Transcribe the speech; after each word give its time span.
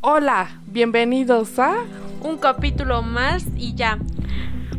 Hola, 0.00 0.60
bienvenidos 0.66 1.58
a 1.58 1.74
un 2.22 2.38
capítulo 2.38 3.02
más 3.02 3.44
y 3.56 3.74
ya. 3.74 3.98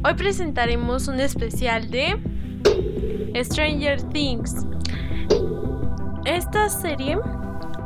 Hoy 0.01 0.13
presentaremos 0.13 1.09
un 1.09 1.19
especial 1.19 1.91
de 1.91 2.17
Stranger 3.35 4.01
Things. 4.01 4.65
Esta 6.23 6.69
serie 6.69 7.17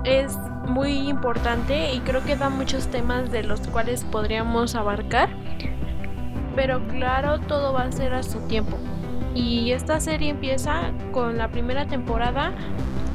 es 0.03 0.37
muy 0.67 1.09
importante 1.09 1.95
y 1.95 2.01
creo 2.01 2.23
que 2.23 2.35
da 2.35 2.49
muchos 2.49 2.85
temas 2.89 3.31
de 3.31 3.41
los 3.41 3.61
cuales 3.61 4.03
podríamos 4.03 4.75
abarcar. 4.75 5.29
Pero 6.55 6.87
claro, 6.87 7.39
todo 7.39 7.73
va 7.73 7.85
a 7.85 7.91
ser 7.91 8.13
a 8.13 8.21
su 8.21 8.41
tiempo. 8.41 8.77
Y 9.33 9.71
esta 9.71 9.99
serie 9.99 10.29
empieza 10.29 10.91
con 11.11 11.39
la 11.39 11.49
primera 11.49 11.87
temporada 11.87 12.53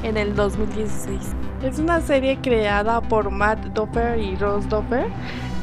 en 0.03 0.17
el 0.17 0.35
2016. 0.35 1.35
Es 1.63 1.77
una 1.77 1.99
serie 1.99 2.39
creada 2.41 3.01
por 3.01 3.31
Matt 3.31 3.59
Doffer 3.73 4.17
y 4.17 4.35
Rose 4.37 4.67
Doffer 4.69 5.07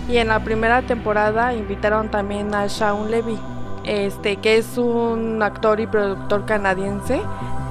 y 0.08 0.18
en 0.18 0.28
la 0.28 0.44
primera 0.44 0.82
temporada 0.82 1.54
invitaron 1.54 2.10
también 2.10 2.54
a 2.54 2.66
Shaun 2.66 3.10
Levy, 3.10 3.38
este 3.84 4.36
que 4.36 4.58
es 4.58 4.76
un 4.76 5.42
actor 5.42 5.80
y 5.80 5.86
productor 5.86 6.44
canadiense, 6.44 7.20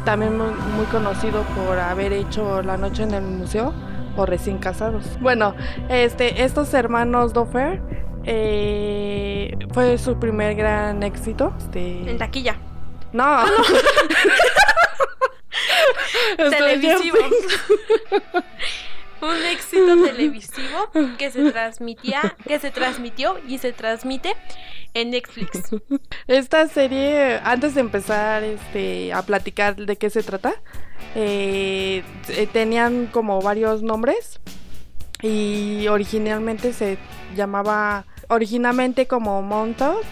también 0.05 0.37
muy, 0.37 0.85
conocido 0.91 1.43
por 1.55 1.77
haber 1.77 2.13
hecho 2.13 2.61
La 2.63 2.77
noche 2.77 3.03
en 3.03 3.13
el 3.13 3.23
museo 3.23 3.73
o 4.17 4.25
recién 4.25 4.57
casados. 4.57 5.05
Bueno, 5.21 5.53
este 5.87 6.43
estos 6.43 6.73
hermanos 6.73 7.31
Doffer 7.31 7.79
eh, 8.23 9.55
fue 9.71 9.99
su 9.99 10.17
primer 10.17 10.55
gran 10.55 11.03
éxito. 11.03 11.53
Este... 11.59 12.09
En 12.09 12.17
taquilla. 12.17 12.55
No. 13.13 13.23
Ah, 13.23 13.45
televisivo. 16.37 17.17
Un 19.21 19.43
éxito 19.45 20.03
televisivo 20.05 20.91
que 21.17 21.31
se 21.31 21.51
transmitía, 21.51 22.35
que 22.45 22.59
se 22.59 22.69
transmitió 22.69 23.39
y 23.47 23.57
se 23.57 23.71
transmite 23.71 24.35
en 24.93 25.11
Netflix. 25.11 25.71
Esta 26.27 26.67
serie, 26.67 27.39
antes 27.43 27.75
de 27.75 27.81
empezar 27.81 28.43
este, 28.43 29.13
a 29.13 29.21
platicar 29.23 29.77
de 29.77 29.95
qué 29.95 30.09
se 30.09 30.21
trata, 30.21 30.53
eh, 31.15 32.03
eh, 32.27 32.47
tenían 32.51 33.07
como 33.07 33.41
varios 33.41 33.81
nombres 33.81 34.39
y 35.21 35.87
originalmente 35.87 36.73
se 36.73 36.97
llamaba, 37.35 38.05
originalmente 38.27 39.07
como 39.07 39.41
Montauk 39.41 40.05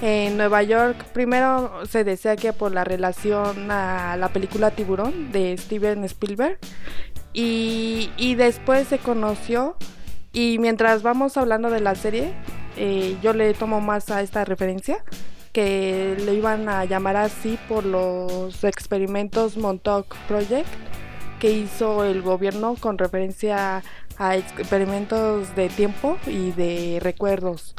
en 0.00 0.36
Nueva 0.36 0.62
York. 0.62 0.96
Primero 1.12 1.86
se 1.86 2.04
decía 2.04 2.36
que 2.36 2.52
por 2.52 2.72
la 2.72 2.84
relación 2.84 3.70
a 3.70 4.16
la 4.16 4.28
película 4.28 4.70
Tiburón 4.70 5.32
de 5.32 5.56
Steven 5.56 6.04
Spielberg 6.04 6.58
y, 7.32 8.34
después 8.36 8.88
se 8.88 8.98
conoció 8.98 9.76
y 10.32 10.58
mientras 10.58 11.02
vamos 11.02 11.36
hablando 11.36 11.70
de 11.70 11.80
la 11.80 11.94
serie 11.94 12.32
eh, 12.76 13.16
yo 13.22 13.32
le 13.32 13.52
tomo 13.54 13.80
más 13.80 14.10
a 14.10 14.22
esta 14.22 14.44
referencia 14.44 15.04
que 15.52 16.16
le 16.24 16.34
iban 16.34 16.68
a 16.68 16.84
llamar 16.84 17.16
así 17.16 17.58
por 17.68 17.84
los 17.84 18.62
experimentos 18.64 19.56
Montauk 19.56 20.14
Project 20.28 20.68
que 21.38 21.50
hizo 21.50 22.04
el 22.04 22.22
gobierno 22.22 22.76
con 22.78 22.98
referencia 22.98 23.82
a 24.18 24.36
experimentos 24.36 25.54
de 25.56 25.68
tiempo 25.68 26.16
y 26.26 26.52
de 26.52 26.98
recuerdos 27.02 27.74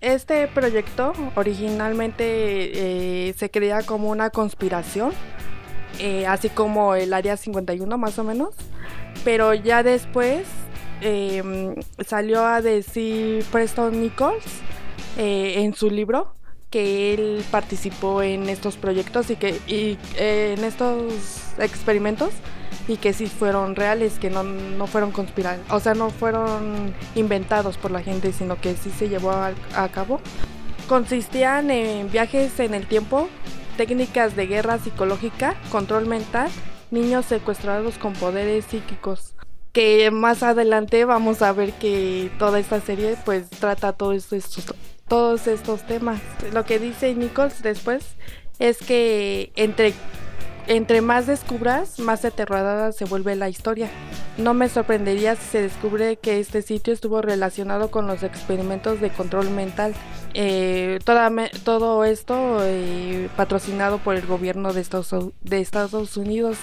este 0.00 0.46
proyecto 0.48 1.12
originalmente 1.34 3.28
eh, 3.28 3.34
se 3.36 3.50
creía 3.50 3.82
como 3.82 4.10
una 4.10 4.30
conspiración, 4.30 5.12
eh, 5.98 6.26
así 6.26 6.48
como 6.48 6.94
el 6.94 7.12
Área 7.12 7.36
51 7.36 7.98
más 7.98 8.18
o 8.18 8.24
menos, 8.24 8.54
pero 9.24 9.54
ya 9.54 9.82
después 9.82 10.46
em, 11.00 11.74
salió 12.06 12.44
a 12.44 12.60
decir 12.62 13.44
Preston 13.50 14.00
Nichols 14.00 14.44
eh, 15.16 15.54
en 15.58 15.74
su 15.74 15.90
libro 15.90 16.37
que 16.70 17.14
él 17.14 17.44
participó 17.50 18.22
en 18.22 18.48
estos 18.48 18.76
proyectos 18.76 19.30
y 19.30 19.36
que 19.36 19.60
y, 19.66 19.98
en 20.16 20.64
estos 20.64 21.52
experimentos 21.58 22.30
y 22.86 22.96
que 22.96 23.12
sí 23.12 23.26
fueron 23.26 23.76
reales, 23.76 24.18
que 24.18 24.30
no, 24.30 24.42
no 24.42 24.86
fueron 24.86 25.12
conspirados, 25.12 25.60
o 25.70 25.80
sea, 25.80 25.94
no 25.94 26.10
fueron 26.10 26.94
inventados 27.14 27.76
por 27.76 27.90
la 27.90 28.02
gente, 28.02 28.32
sino 28.32 28.60
que 28.60 28.74
sí 28.74 28.90
se 28.90 29.08
llevó 29.08 29.30
a, 29.30 29.88
cabo. 29.88 30.20
Consistían 30.88 31.70
en 31.70 32.10
viajes 32.10 32.58
en 32.60 32.72
el 32.72 32.86
tiempo, 32.86 33.28
técnicas 33.76 34.36
de 34.36 34.46
guerra 34.46 34.78
psicológica, 34.78 35.54
control 35.70 36.06
mental, 36.06 36.50
niños 36.90 37.26
secuestrados 37.26 37.98
con 37.98 38.14
poderes 38.14 38.64
psíquicos. 38.64 39.34
Que 39.72 40.10
más 40.10 40.42
adelante 40.42 41.04
vamos 41.04 41.42
a 41.42 41.52
ver 41.52 41.72
que 41.74 42.30
toda 42.38 42.58
esta 42.58 42.80
serie 42.80 43.16
pues 43.26 43.50
trata 43.50 43.92
todos 43.92 44.32
estos, 44.32 44.74
todos 45.08 45.46
estos 45.46 45.82
temas. 45.82 46.20
Lo 46.52 46.64
que 46.64 46.78
dice 46.78 47.14
Nichols 47.14 47.62
después 47.62 48.04
es 48.58 48.78
que 48.78 49.52
entre 49.56 49.94
entre 50.68 51.00
más 51.00 51.26
descubras, 51.26 51.98
más 51.98 52.26
aterradora 52.26 52.92
se 52.92 53.06
vuelve 53.06 53.34
la 53.36 53.48
historia. 53.48 53.88
No 54.36 54.52
me 54.52 54.68
sorprendería 54.68 55.34
si 55.34 55.44
se 55.44 55.62
descubre 55.62 56.16
que 56.16 56.40
este 56.40 56.60
sitio 56.60 56.92
estuvo 56.92 57.22
relacionado 57.22 57.90
con 57.90 58.06
los 58.06 58.22
experimentos 58.22 59.00
de 59.00 59.08
control 59.08 59.48
mental. 59.48 59.94
Eh, 60.34 60.98
todo 61.64 62.04
esto 62.04 62.58
eh, 62.62 63.28
patrocinado 63.36 63.98
por 63.98 64.16
el 64.16 64.26
gobierno 64.26 64.72
de 64.72 64.80
Estados, 64.80 66.16
Unidos. 66.16 66.58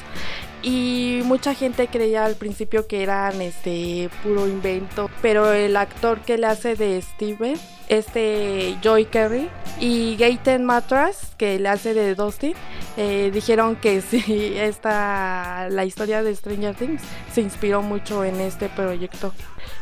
Y 0.62 1.22
mucha 1.26 1.54
gente 1.54 1.88
creía 1.88 2.26
al 2.26 2.36
principio 2.36 2.88
que 2.88 3.04
eran 3.04 3.40
este 3.42 4.10
puro 4.24 4.48
invento, 4.48 5.12
pero 5.22 5.54
el 5.54 5.78
actor 5.78 6.22
que 6.22 6.38
le 6.38 6.48
hace 6.48 6.76
de 6.76 7.02
Steven 7.02 7.60
este 7.88 8.78
Joy 8.82 9.06
Kerry 9.06 9.50
y 9.80 10.16
Gaten 10.16 10.66
Matras 10.66 11.34
que 11.38 11.60
le 11.60 11.70
hace 11.70 11.94
de 11.94 12.16
Dustin 12.16 12.56
eh, 12.98 13.30
dijeron 13.34 13.76
que 13.76 14.02
sí 14.10 14.54
esta 14.58 15.68
la 15.70 15.86
historia 15.86 16.24
de 16.24 16.36
Stranger 16.36 16.76
Things 16.76 17.04
se 17.34 17.42
inspiró 17.42 17.82
mucho 17.82 18.24
en 18.24 18.42
este 18.42 18.70
proyecto 18.70 19.34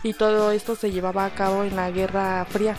y 0.04 0.14
todo 0.14 0.52
esto 0.52 0.76
se 0.76 0.92
llevaba 0.92 1.26
a 1.26 1.30
cabo 1.30 1.64
en 1.64 1.76
la 1.76 1.92
Guerra 1.92 2.46
Fría 2.50 2.76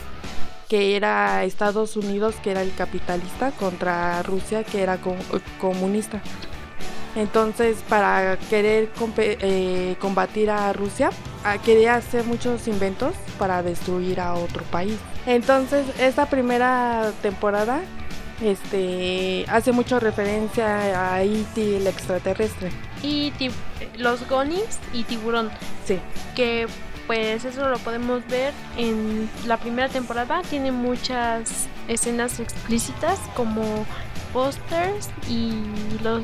que 0.67 0.95
era 0.95 1.43
Estados 1.43 1.95
Unidos 1.95 2.35
que 2.43 2.51
era 2.51 2.61
el 2.61 2.73
capitalista 2.73 3.51
contra 3.51 4.21
Rusia 4.23 4.63
que 4.63 4.81
era 4.81 4.99
comunista 5.59 6.21
entonces, 7.15 7.77
para 7.87 8.37
querer 8.49 8.89
eh, 9.17 9.95
combatir 9.99 10.49
a 10.49 10.73
Rusia, 10.73 11.11
ah, 11.45 11.57
quería 11.57 11.95
hacer 11.95 12.25
muchos 12.25 12.67
inventos 12.67 13.13
para 13.39 13.63
destruir 13.63 14.19
a 14.19 14.33
otro 14.35 14.63
país. 14.63 14.97
Entonces, 15.25 15.85
esta 15.97 16.25
primera 16.25 17.11
temporada 17.21 17.81
este, 18.41 19.45
hace 19.47 19.71
mucha 19.71 19.99
referencia 19.99 21.13
a 21.13 21.23
E.T. 21.23 21.77
el 21.77 21.87
extraterrestre. 21.87 22.69
Y 23.01 23.31
los 23.97 24.27
Gonis 24.27 24.79
y 24.93 25.03
Tiburón. 25.03 25.49
Sí. 25.85 25.99
Que 26.35 26.67
pues 27.07 27.45
eso 27.45 27.69
lo 27.69 27.77
podemos 27.79 28.25
ver 28.27 28.53
en 28.77 29.29
la 29.45 29.57
primera 29.57 29.89
temporada. 29.89 30.41
Tiene 30.49 30.71
muchas 30.71 31.67
escenas 31.87 32.39
explícitas 32.39 33.19
como 33.35 33.85
pósters 34.33 35.09
y 35.29 35.53
los 36.03 36.23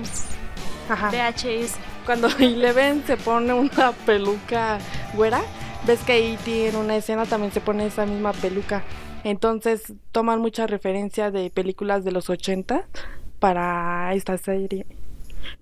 VHS. 0.90 1.75
Cuando 2.06 2.28
Eleven 2.40 3.03
se 3.06 3.18
pone 3.18 3.53
una 3.53 3.92
peluca 4.06 4.80
güera, 5.14 5.42
ves 5.86 6.00
que 6.02 6.34
E.T. 6.34 6.69
en 6.69 6.75
una 6.75 6.96
escena 6.96 7.25
también 7.25 7.52
se 7.52 7.62
pone 7.62 7.86
esa 7.86 8.06
misma 8.06 8.34
peluca. 8.34 8.84
Entonces 9.24 9.94
toman 10.12 10.40
mucha 10.40 10.66
referencia 10.66 11.30
de 11.30 11.52
películas 11.52 12.03
de 12.03 12.12
los 12.12 12.30
80 12.30 12.86
para 13.40 14.13
esta 14.16 14.38
serie. 14.38 14.88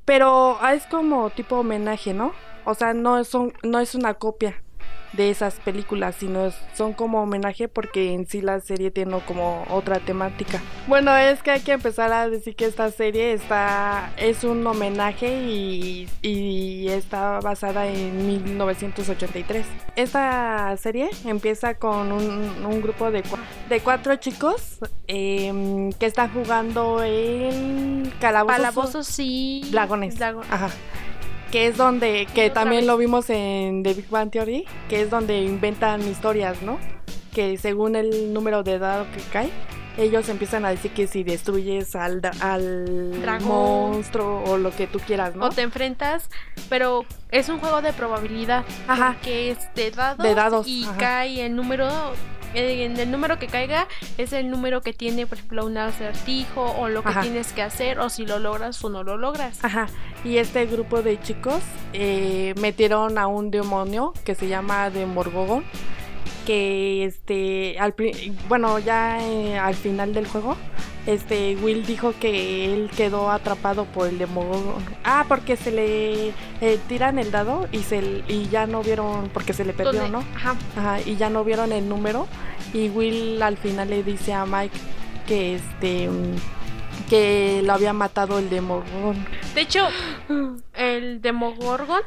Pero 0.06 0.58
es 0.74 0.86
como 0.86 1.30
tipo 1.30 1.58
homenaje, 1.58 2.14
¿no? 2.14 2.32
O 2.64 2.74
sea, 2.74 2.94
no, 2.94 3.22
son, 3.26 3.54
no 3.64 3.80
es 3.80 3.96
una 3.96 4.14
copia 4.14 4.62
de 5.14 5.30
esas 5.30 5.56
películas, 5.56 6.16
sino 6.20 6.52
son 6.74 6.94
como 6.94 7.22
homenaje 7.22 7.68
porque 7.68 8.14
en 8.14 8.28
sí 8.28 8.42
la 8.42 8.60
serie 8.60 8.92
tiene 8.92 9.20
como 9.26 9.66
otra 9.70 10.00
temática. 10.00 10.62
Bueno, 10.88 11.16
es 11.16 11.42
que 11.42 11.52
hay 11.52 11.62
que 11.62 11.74
empezar 11.74 12.12
a 12.12 12.30
decir 12.30 12.56
que 12.56 12.66
esta 12.66 12.92
serie 12.92 13.34
está 13.34 14.12
es 14.18 14.44
un 14.44 14.66
homenaje 14.66 15.42
y, 15.42 16.08
está 16.90 17.40
basada 17.40 17.88
en 17.88 18.26
1983. 18.28 19.66
Esta 19.96 20.76
serie 20.78 21.10
empieza 21.26 21.76
con 21.76 22.12
un, 22.12 22.82
grupo 22.82 23.12
de, 23.12 23.24
de 23.68 23.80
cuatro 23.82 24.16
chicos 24.16 24.80
em, 25.08 25.92
que 25.94 26.06
están 26.06 26.32
jugando 26.34 27.04
en 27.04 28.12
calabozos, 28.20 28.58
calabozos 28.58 29.20
y 29.20 29.68
dragones. 29.72 30.20
Ajá 30.22 30.70
que 31.52 31.68
es 31.68 31.78
donde, 31.78 32.28
que 32.34 32.50
también 32.50 32.86
lo 32.88 32.98
vimos 32.98 33.30
en 33.30 33.84
The 33.84 33.94
Big 33.94 34.10
Bang 34.10 34.30
Theory, 34.32 34.66
que 34.90 35.02
es 35.02 35.10
donde 35.10 35.42
inventan 35.42 36.02
historias, 36.08 36.62
¿no? 36.62 36.78
Que 37.34 37.58
según 37.58 37.96
el 37.96 38.34
número 38.34 38.64
de 38.64 38.80
dado 38.80 39.06
que 39.12 39.22
cae, 39.32 39.50
ellos 39.98 40.30
empiezan 40.30 40.64
a 40.64 40.70
decir 40.70 40.92
que 40.92 41.08
si 41.08 41.24
destruyes 41.24 41.96
al, 41.96 42.22
al 42.40 43.22
Dragón. 43.22 43.48
monstruo 43.48 44.44
o 44.46 44.58
lo 44.58 44.72
que 44.72 44.88
tú 44.88 45.00
quieras, 45.00 45.36
¿no? 45.36 45.46
O 45.46 45.50
te 45.50 45.62
enfrentas, 45.62 46.30
pero 46.70 47.04
es 47.32 47.50
un 47.50 47.60
juego 47.60 47.82
de 47.82 47.92
probabilidad. 47.94 48.64
Ajá. 48.88 49.18
Que 49.22 49.52
es 49.52 49.58
de 49.76 49.92
dados. 49.92 50.24
De 50.24 50.36
dados, 50.36 50.68
Y 50.68 50.86
ajá. 50.86 50.98
cae 50.98 51.46
el 51.46 51.56
número. 51.56 51.88
En 52.54 53.00
el 53.00 53.12
número 53.12 53.38
que 53.40 53.48
caiga 53.48 53.88
es 54.18 54.34
el 54.34 54.50
número 54.50 54.82
que 54.82 54.94
tiene, 54.94 55.28
por 55.28 55.38
ejemplo, 55.38 55.66
un 55.66 55.78
acertijo 55.78 56.64
o 56.80 56.90
lo 56.90 57.04
que 57.04 57.10
Ajá. 57.10 57.22
tienes 57.22 57.54
que 57.54 57.62
hacer 57.62 58.00
o 58.00 58.10
si 58.10 58.26
lo 58.26 58.40
logras 58.40 58.84
o 58.84 58.90
no 58.90 59.04
lo 59.04 59.18
logras. 59.18 59.64
Ajá, 59.64 59.88
y 60.24 60.38
este 60.38 60.66
grupo 60.66 61.02
de 61.02 61.20
chicos 61.22 61.62
eh, 61.94 62.54
metieron 62.60 63.18
a 63.18 63.28
un 63.28 63.52
demonio 63.52 64.14
que 64.26 64.36
se 64.36 64.48
llama 64.48 64.90
Demogorgon, 64.90 65.64
que 66.46 67.06
este, 67.06 67.78
al, 67.80 67.94
bueno, 68.48 68.80
ya 68.80 69.24
eh, 69.24 69.58
al 69.58 69.76
final 69.76 70.14
del 70.14 70.28
juego, 70.28 70.56
este, 71.06 71.56
Will 71.58 71.86
dijo 71.86 72.14
que 72.20 72.74
él 72.74 72.90
quedó 72.96 73.32
atrapado 73.32 73.86
por 73.86 74.08
el 74.08 74.18
Demogorgon. 74.18 74.84
Ah, 75.04 75.26
porque 75.28 75.56
se 75.56 75.72
le 75.72 76.30
eh, 76.62 76.80
tiran 76.88 77.20
el 77.20 77.32
dado 77.32 77.68
y, 77.72 77.80
se, 77.80 78.24
y 78.28 78.48
ya 78.50 78.68
no 78.68 78.84
vieron, 78.84 79.30
porque 79.34 79.54
se 79.54 79.66
le 79.66 79.74
perdió, 79.74 80.08
¿no? 80.08 80.24
Ajá. 80.36 80.56
Ajá, 80.78 81.02
y 81.02 81.16
ya 81.16 81.30
no 81.30 81.44
vieron 81.44 81.72
el 81.72 81.88
número 81.88 82.28
y 82.74 82.90
Will 82.90 83.42
al 83.42 83.58
final 83.58 83.90
le 83.90 84.04
dice 84.04 84.34
a 84.34 84.46
Mike 84.46 84.78
que 85.28 85.56
este 85.56 86.10
que 87.10 87.62
lo 87.64 87.74
había 87.74 87.94
matado 87.94 88.38
el 88.40 88.50
Demogorgon. 88.50 89.26
De 89.56 89.62
hecho, 89.62 89.88
el 90.74 91.22
Demogorgon 91.22 92.02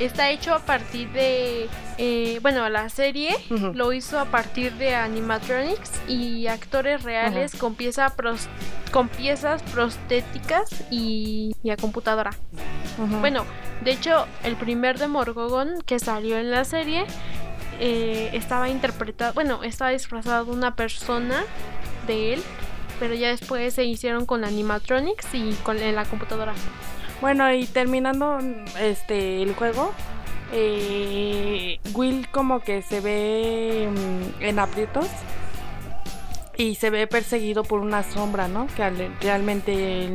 está 0.00 0.30
hecho 0.30 0.54
a 0.54 0.58
partir 0.60 1.08
de. 1.12 1.68
eh, 1.98 2.38
bueno, 2.42 2.68
la 2.68 2.88
serie 2.88 3.34
lo 3.74 3.92
hizo 3.92 4.18
a 4.18 4.24
partir 4.26 4.72
de 4.74 4.94
animatronics 4.94 5.90
y 6.08 6.46
actores 6.48 7.02
reales 7.02 7.54
con, 7.56 7.74
pieza 7.74 8.14
pros- 8.16 8.48
con 8.92 9.08
piezas 9.08 9.62
prostéticas 9.62 10.68
y, 10.90 11.54
y 11.62 11.70
a 11.70 11.76
computadora. 11.76 12.30
Bueno, 13.20 13.44
de 13.82 13.90
hecho, 13.92 14.26
el 14.44 14.56
primer 14.56 14.98
Demogorgon 14.98 15.80
que 15.84 15.98
salió 15.98 16.38
en 16.38 16.50
la 16.50 16.64
serie 16.64 17.04
eh, 17.80 18.30
estaba 18.32 18.68
interpretado. 18.68 19.32
Bueno, 19.34 19.62
estaba 19.64 19.90
disfrazado 19.90 20.44
de 20.46 20.50
una 20.52 20.74
persona 20.76 21.42
de 22.06 22.34
él. 22.34 22.42
Pero 23.00 23.14
ya 23.14 23.26
después 23.28 23.74
se 23.74 23.82
hicieron 23.84 24.24
con 24.24 24.44
animatronics 24.44 25.26
y 25.34 25.52
con 25.64 25.78
en 25.82 25.96
la 25.96 26.04
computadora. 26.04 26.54
Bueno, 27.24 27.50
y 27.54 27.64
terminando 27.64 28.38
este 28.78 29.42
el 29.42 29.54
juego, 29.54 29.92
eh, 30.52 31.80
Will 31.94 32.28
como 32.30 32.60
que 32.60 32.82
se 32.82 33.00
ve 33.00 33.88
mm, 33.90 34.42
en 34.42 34.58
aprietos 34.58 35.06
y 36.58 36.74
se 36.74 36.90
ve 36.90 37.06
perseguido 37.06 37.64
por 37.64 37.80
una 37.80 38.02
sombra, 38.02 38.46
¿no? 38.46 38.66
Que 38.76 38.82
al- 38.82 39.16
realmente 39.22 40.10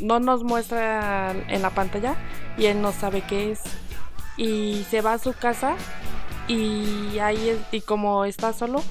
no 0.00 0.18
nos 0.18 0.42
muestra 0.42 1.32
en 1.48 1.60
la 1.60 1.68
pantalla 1.74 2.14
y 2.56 2.64
él 2.64 2.80
no 2.80 2.92
sabe 2.92 3.20
qué 3.20 3.52
es. 3.52 3.60
Y 4.38 4.86
se 4.90 5.02
va 5.02 5.12
a 5.12 5.18
su 5.18 5.34
casa 5.34 5.74
y 6.48 7.18
ahí 7.18 7.50
es, 7.50 7.58
y 7.70 7.82
como 7.82 8.24
está 8.24 8.54
solo, 8.54 8.82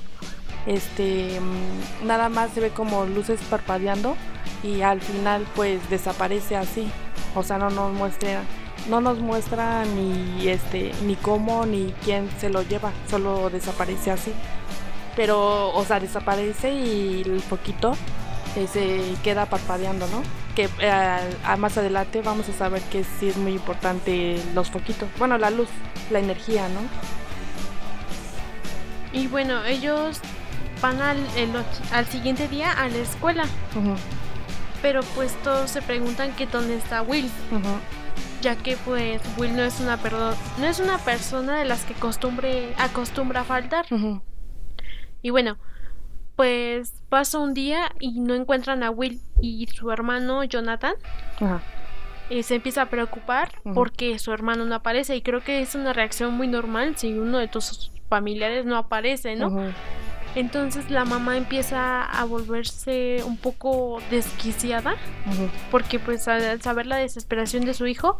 este 0.67 1.39
mm, 1.39 2.05
nada 2.05 2.29
más 2.29 2.51
se 2.51 2.59
ve 2.61 2.69
como 2.69 3.05
luces 3.05 3.39
parpadeando 3.49 4.15
y 4.61 4.81
al 4.83 5.01
final 5.01 5.47
pues 5.55 5.89
desaparece 5.89 6.55
así. 6.55 6.87
O 7.35 7.43
sea, 7.43 7.57
no 7.57 7.69
nos 7.69 7.91
muestra 7.93 8.41
no 8.89 9.01
nos 9.01 9.19
muestra 9.19 9.83
ni 9.85 10.47
este 10.47 10.93
ni 11.05 11.15
cómo 11.15 11.65
ni 11.65 11.93
quién 12.05 12.29
se 12.39 12.49
lo 12.49 12.61
lleva, 12.63 12.91
solo 13.09 13.49
desaparece 13.49 14.11
así. 14.11 14.31
Pero 15.15 15.69
o 15.75 15.83
sea, 15.85 15.99
desaparece 15.99 16.71
y 16.73 17.21
el 17.25 17.41
poquito 17.49 17.91
eh, 18.55 18.67
se 18.71 19.01
queda 19.23 19.45
parpadeando, 19.47 20.07
¿no? 20.07 20.21
Que 20.55 20.69
eh, 20.79 20.89
a- 20.91 21.57
más 21.57 21.77
adelante 21.77 22.21
vamos 22.21 22.47
a 22.49 22.53
saber 22.53 22.81
que 22.83 23.03
sí 23.03 23.27
es 23.29 23.37
muy 23.37 23.51
importante 23.51 24.41
los 24.55 24.69
foquitos. 24.71 25.09
Bueno, 25.19 25.37
la 25.37 25.49
luz, 25.49 25.67
la 26.09 26.19
energía, 26.19 26.67
¿no? 26.69 26.79
Y 29.11 29.27
bueno, 29.27 29.63
ellos 29.65 30.19
van 30.81 31.01
al, 31.01 31.17
el 31.35 31.51
al 31.91 32.05
siguiente 32.07 32.47
día 32.47 32.71
a 32.71 32.87
la 32.87 32.97
escuela. 32.97 33.43
Pero 34.81 35.01
pues 35.15 35.33
todos 35.43 35.69
se 35.71 35.81
preguntan 35.81 36.33
que 36.35 36.45
dónde 36.47 36.75
está 36.77 37.01
Will. 37.01 37.29
ujú. 37.51 37.77
Ya 38.41 38.55
que 38.55 38.77
pues 38.85 39.21
Will 39.37 39.55
no 39.55 39.63
es 39.63 39.79
una 39.81 39.97
perdo- 39.97 40.35
no 40.59 40.65
es 40.65 40.79
una 40.79 40.97
persona 40.97 41.57
de 41.59 41.65
las 41.65 41.83
que 41.83 41.93
costumbre, 41.93 42.73
acostumbra 42.77 43.41
a 43.41 43.43
faltar. 43.43 43.85
Ujú. 43.91 44.21
Y 45.21 45.29
bueno, 45.31 45.57
pues 46.37 46.93
pasa 47.09 47.37
un 47.39 47.53
día 47.53 47.91
y 47.99 48.19
no 48.21 48.33
encuentran 48.33 48.81
a 48.83 48.91
Will 48.91 49.19
y 49.41 49.67
su 49.67 49.91
hermano 49.91 50.41
Jonathan 50.45 50.93
Ajá. 51.41 51.61
eh, 52.29 52.43
se 52.43 52.55
empieza 52.55 52.83
a 52.83 52.89
preocupar 52.89 53.51
porque 53.73 54.17
su 54.19 54.31
hermano 54.31 54.63
no 54.63 54.75
aparece 54.75 55.17
y 55.17 55.21
creo 55.21 55.41
que 55.43 55.61
es 55.61 55.75
una 55.75 55.91
reacción 55.91 56.33
muy 56.35 56.47
normal 56.47 56.95
si 56.95 57.11
uno 57.19 57.39
de 57.39 57.49
tus 57.49 57.91
familiares 58.07 58.65
no 58.65 58.77
aparece, 58.77 59.35
¿no? 59.35 59.49
Entonces 60.35 60.89
la 60.91 61.05
mamá 61.05 61.37
empieza 61.37 62.03
a 62.03 62.23
volverse 62.25 63.23
un 63.25 63.35
poco 63.37 63.99
desquiciada 64.11 64.95
porque 65.71 65.97
pues 65.99 66.27
al 66.27 66.61
saber 66.61 66.85
la 66.85 66.97
desesperación 66.97 67.65
de 67.65 67.73
su 67.73 67.87
hijo 67.87 68.19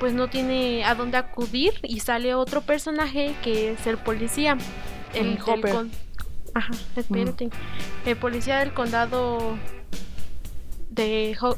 pues 0.00 0.12
no 0.12 0.28
tiene 0.28 0.84
a 0.84 0.94
dónde 0.94 1.16
acudir 1.16 1.74
y 1.82 2.00
sale 2.00 2.34
otro 2.34 2.60
personaje 2.60 3.34
que 3.42 3.72
es 3.72 3.86
el 3.86 3.96
policía 3.98 4.58
el 5.14 5.38
Hopper. 5.46 5.72
con- 5.72 5.90
ajá 6.54 6.72
espérate. 6.96 7.50
El 8.04 8.16
policía 8.16 8.58
del 8.58 8.74
condado 8.74 9.56
de, 10.90 11.36
Ho- 11.40 11.56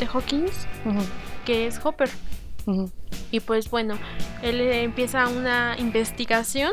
de 0.00 0.06
Hawkins 0.06 0.66
que 1.44 1.66
es 1.66 1.78
Hopper. 1.84 2.08
Y 3.30 3.40
pues 3.40 3.70
bueno 3.70 3.96
él 4.42 4.60
eh, 4.60 4.82
empieza 4.82 5.28
una 5.28 5.76
investigación 5.78 6.72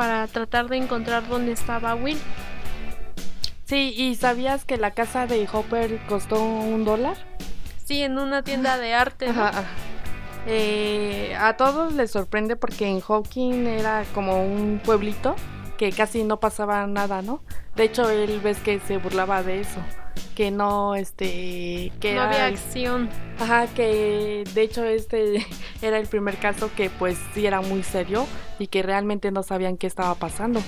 para 0.00 0.26
tratar 0.28 0.68
de 0.68 0.78
encontrar 0.78 1.28
dónde 1.28 1.52
estaba 1.52 1.94
Will 1.94 2.16
Sí, 3.66 3.92
¿y 3.94 4.14
sabías 4.14 4.64
que 4.64 4.78
la 4.78 4.92
casa 4.92 5.26
de 5.26 5.46
Hopper 5.52 5.98
costó 6.08 6.42
un 6.42 6.86
dólar? 6.86 7.18
sí 7.84 8.02
en 8.02 8.18
una 8.18 8.42
tienda 8.42 8.78
de 8.78 8.94
arte 8.94 9.26
¿no? 9.26 9.32
Ajá, 9.32 9.48
ajá. 9.50 9.64
Eh, 10.46 11.36
a 11.38 11.58
todos 11.58 11.92
les 11.92 12.10
sorprende 12.10 12.56
porque 12.56 12.86
en 12.86 13.00
Hawking 13.00 13.66
era 13.66 14.04
como 14.14 14.42
un 14.42 14.80
pueblito 14.82 15.36
que 15.76 15.92
casi 15.92 16.24
no 16.24 16.40
pasaba 16.40 16.86
nada, 16.86 17.20
¿no? 17.20 17.42
De 17.76 17.84
hecho, 17.84 18.08
él 18.08 18.40
ves 18.42 18.56
que 18.56 18.80
se 18.80 18.96
burlaba 18.96 19.42
de 19.42 19.60
eso, 19.60 19.80
que 20.34 20.50
no, 20.50 20.94
este, 20.94 21.92
que 22.00 22.14
no 22.14 22.22
había 22.22 22.48
el- 22.48 22.54
acción 22.54 23.08
Ajá, 23.38 23.66
que 23.68 24.44
de 24.54 24.62
hecho 24.62 24.84
este 24.84 25.46
era 25.82 25.98
el 25.98 26.06
primer 26.06 26.36
caso 26.38 26.70
que 26.76 26.90
pues 26.90 27.18
sí 27.34 27.46
era 27.46 27.60
muy 27.60 27.82
serio 27.82 28.26
y 28.58 28.66
que 28.68 28.82
realmente 28.82 29.30
no 29.30 29.42
sabían 29.42 29.76
qué 29.76 29.86
estaba 29.86 30.14
pasando. 30.14 30.60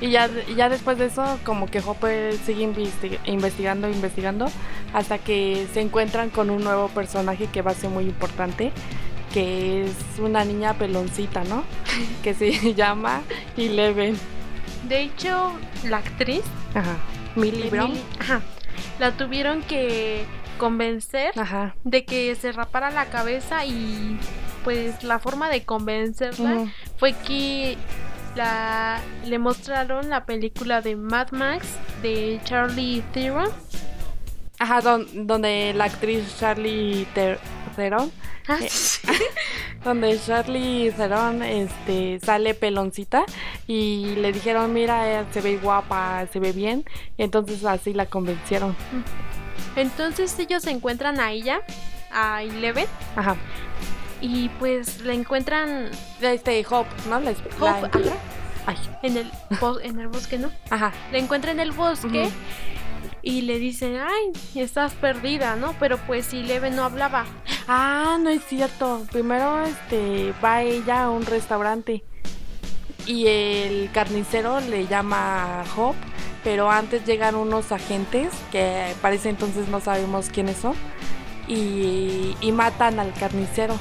Y 0.00 0.10
ya, 0.10 0.28
y 0.46 0.54
ya 0.54 0.68
después 0.68 0.98
de 0.98 1.06
eso 1.06 1.38
como 1.44 1.66
que 1.66 1.80
Hopper 1.80 2.34
sigue 2.34 2.64
investi- 2.68 3.18
investigando, 3.24 3.88
investigando 3.88 4.46
hasta 4.92 5.18
que 5.18 5.66
se 5.72 5.80
encuentran 5.80 6.30
con 6.30 6.50
un 6.50 6.62
nuevo 6.62 6.88
personaje 6.88 7.46
que 7.46 7.62
va 7.62 7.70
a 7.70 7.74
ser 7.74 7.90
muy 7.90 8.04
importante, 8.04 8.70
que 9.32 9.84
es 9.84 9.92
una 10.20 10.44
niña 10.44 10.74
peloncita, 10.74 11.42
¿no? 11.44 11.64
Que 12.22 12.34
se 12.34 12.74
llama 12.74 13.22
Eleven. 13.56 14.16
de 14.88 15.02
hecho 15.02 15.52
la 15.84 15.98
actriz 15.98 16.42
Ajá. 16.74 16.96
Millie 17.34 17.70
Brown. 17.70 17.92
Millie- 17.92 18.02
ajá, 18.20 18.40
la 18.98 19.12
tuvieron 19.12 19.62
que 19.62 20.24
convencer 20.58 21.32
Ajá. 21.38 21.74
de 21.84 22.04
que 22.04 22.34
se 22.34 22.52
rapara 22.52 22.90
la 22.90 23.06
cabeza 23.06 23.64
y 23.64 24.18
pues 24.64 25.02
la 25.04 25.18
forma 25.18 25.48
de 25.50 25.62
convencerla 25.64 26.66
fue 26.98 27.12
que 27.12 27.76
la, 28.34 29.00
le 29.24 29.38
mostraron 29.38 30.10
la 30.10 30.24
película 30.26 30.80
de 30.82 30.96
Mad 30.96 31.30
Max 31.30 31.66
de 32.02 32.40
Charlie 32.44 33.02
Theron. 33.12 33.48
Ajá, 34.58 34.80
don- 34.80 35.26
donde 35.26 35.72
la 35.74 35.84
actriz 35.84 36.36
Charlie 36.38 37.06
Theron 37.76 38.10
Ah, 38.48 38.58
Eh. 38.60 38.68
donde 39.88 40.20
Charlie 40.20 40.92
Theron 40.92 41.42
este, 41.42 42.20
sale 42.20 42.52
peloncita 42.52 43.24
y 43.66 44.16
le 44.16 44.32
dijeron, 44.32 44.70
mira, 44.72 45.20
eh, 45.20 45.24
se 45.32 45.40
ve 45.40 45.56
guapa, 45.56 46.26
se 46.30 46.38
ve 46.40 46.52
bien, 46.52 46.84
y 47.16 47.22
entonces 47.22 47.64
así 47.64 47.94
la 47.94 48.04
convencieron. 48.04 48.76
Entonces 49.76 50.38
ellos 50.38 50.62
se 50.62 50.70
encuentran 50.72 51.20
a 51.20 51.32
ella, 51.32 51.62
a 52.12 52.42
Eleven, 52.42 52.84
Ajá. 53.16 53.36
y 54.20 54.50
pues 54.58 55.00
la 55.00 55.14
encuentran 55.14 55.90
Este, 56.20 56.64
Hope, 56.68 56.90
¿no? 57.08 57.18
La, 57.20 57.30
Hope, 57.30 57.98
la. 58.00 58.12
Ay, 58.66 58.76
en 59.02 59.16
el, 59.16 59.30
en 59.82 60.00
el 60.00 60.08
bosque, 60.08 60.36
¿no? 60.38 60.50
ajá. 60.68 60.92
La 61.12 61.18
encuentra 61.18 61.50
en 61.50 61.60
el 61.60 61.72
bosque 61.72 62.28
y 63.22 63.40
le 63.42 63.58
dicen, 63.58 63.96
ay, 63.96 64.32
estás 64.54 64.92
perdida, 64.92 65.56
¿no? 65.56 65.74
Pero 65.80 65.96
pues 66.06 66.34
Eleven 66.34 66.76
no 66.76 66.84
hablaba. 66.84 67.24
Ah, 67.68 68.16
no 68.18 68.30
es 68.30 68.42
cierto. 68.46 69.06
Primero 69.12 69.62
este, 69.62 70.32
va 70.42 70.62
ella 70.62 71.04
a 71.04 71.10
un 71.10 71.26
restaurante 71.26 72.02
y 73.06 73.26
el 73.26 73.90
carnicero 73.92 74.60
le 74.60 74.86
llama 74.86 75.60
a 75.60 75.64
Hope 75.76 75.98
pero 76.44 76.70
antes 76.70 77.04
llegan 77.04 77.34
unos 77.34 77.72
agentes 77.72 78.30
que 78.52 78.94
parece 79.02 79.28
entonces 79.28 79.68
no 79.68 79.80
sabemos 79.80 80.28
quiénes 80.30 80.56
son 80.56 80.74
y, 81.46 82.36
y 82.40 82.52
matan 82.52 83.00
al 83.00 83.12
carnicero. 83.12 83.76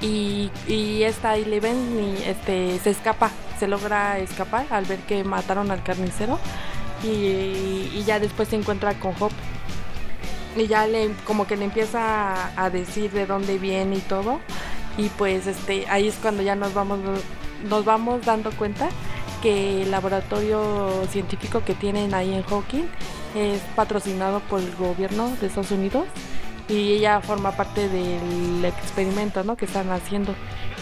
Y, 0.00 0.50
y 0.66 1.02
esta 1.02 1.36
Eleven 1.36 2.16
este, 2.26 2.78
se 2.80 2.90
escapa, 2.90 3.30
se 3.58 3.68
logra 3.68 4.18
escapar 4.18 4.66
al 4.70 4.86
ver 4.86 4.98
que 5.00 5.22
mataron 5.22 5.70
al 5.70 5.82
carnicero 5.82 6.40
y, 7.04 7.90
y 7.92 8.02
ya 8.06 8.18
después 8.18 8.48
se 8.48 8.56
encuentra 8.56 8.94
con 8.94 9.14
Hop 9.20 9.30
y 10.56 10.66
ya 10.66 10.86
le 10.86 11.10
como 11.26 11.46
que 11.46 11.56
le 11.56 11.64
empieza 11.64 12.52
a, 12.56 12.70
decir 12.70 13.10
de 13.12 13.26
dónde 13.26 13.58
viene 13.58 13.96
y 13.96 14.00
todo 14.00 14.40
y 14.96 15.08
pues 15.10 15.46
este 15.46 15.86
ahí 15.88 16.08
es 16.08 16.16
cuando 16.16 16.42
ya 16.42 16.54
nos 16.54 16.74
vamos 16.74 16.98
nos 17.68 17.84
vamos 17.84 18.24
dando 18.24 18.50
cuenta 18.52 18.88
que 19.42 19.82
el 19.82 19.90
laboratorio 19.90 21.06
científico 21.10 21.62
que 21.64 21.74
tienen 21.74 22.14
ahí 22.14 22.34
en 22.34 22.42
Hawking 22.42 22.84
es 23.34 23.60
patrocinado 23.74 24.40
por 24.40 24.60
el 24.60 24.74
gobierno 24.76 25.30
de 25.40 25.46
Estados 25.46 25.70
Unidos 25.70 26.06
y 26.68 26.92
ella 26.92 27.20
forma 27.20 27.52
parte 27.52 27.88
del 27.88 28.64
experimento 28.64 29.42
¿no? 29.42 29.56
que 29.56 29.64
están 29.64 29.90
haciendo. 29.90 30.34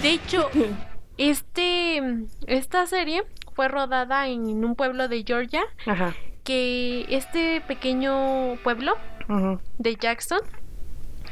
De 0.02 0.10
hecho, 0.10 0.50
este 1.18 2.02
esta 2.46 2.86
serie 2.86 3.22
fue 3.54 3.68
rodada 3.68 4.28
en 4.28 4.64
un 4.64 4.74
pueblo 4.74 5.08
de 5.08 5.24
Georgia. 5.26 5.62
Ajá. 5.86 6.14
Que 6.44 7.06
este 7.08 7.60
pequeño 7.62 8.56
pueblo 8.62 8.96
de 9.78 9.96
Jackson. 9.96 10.40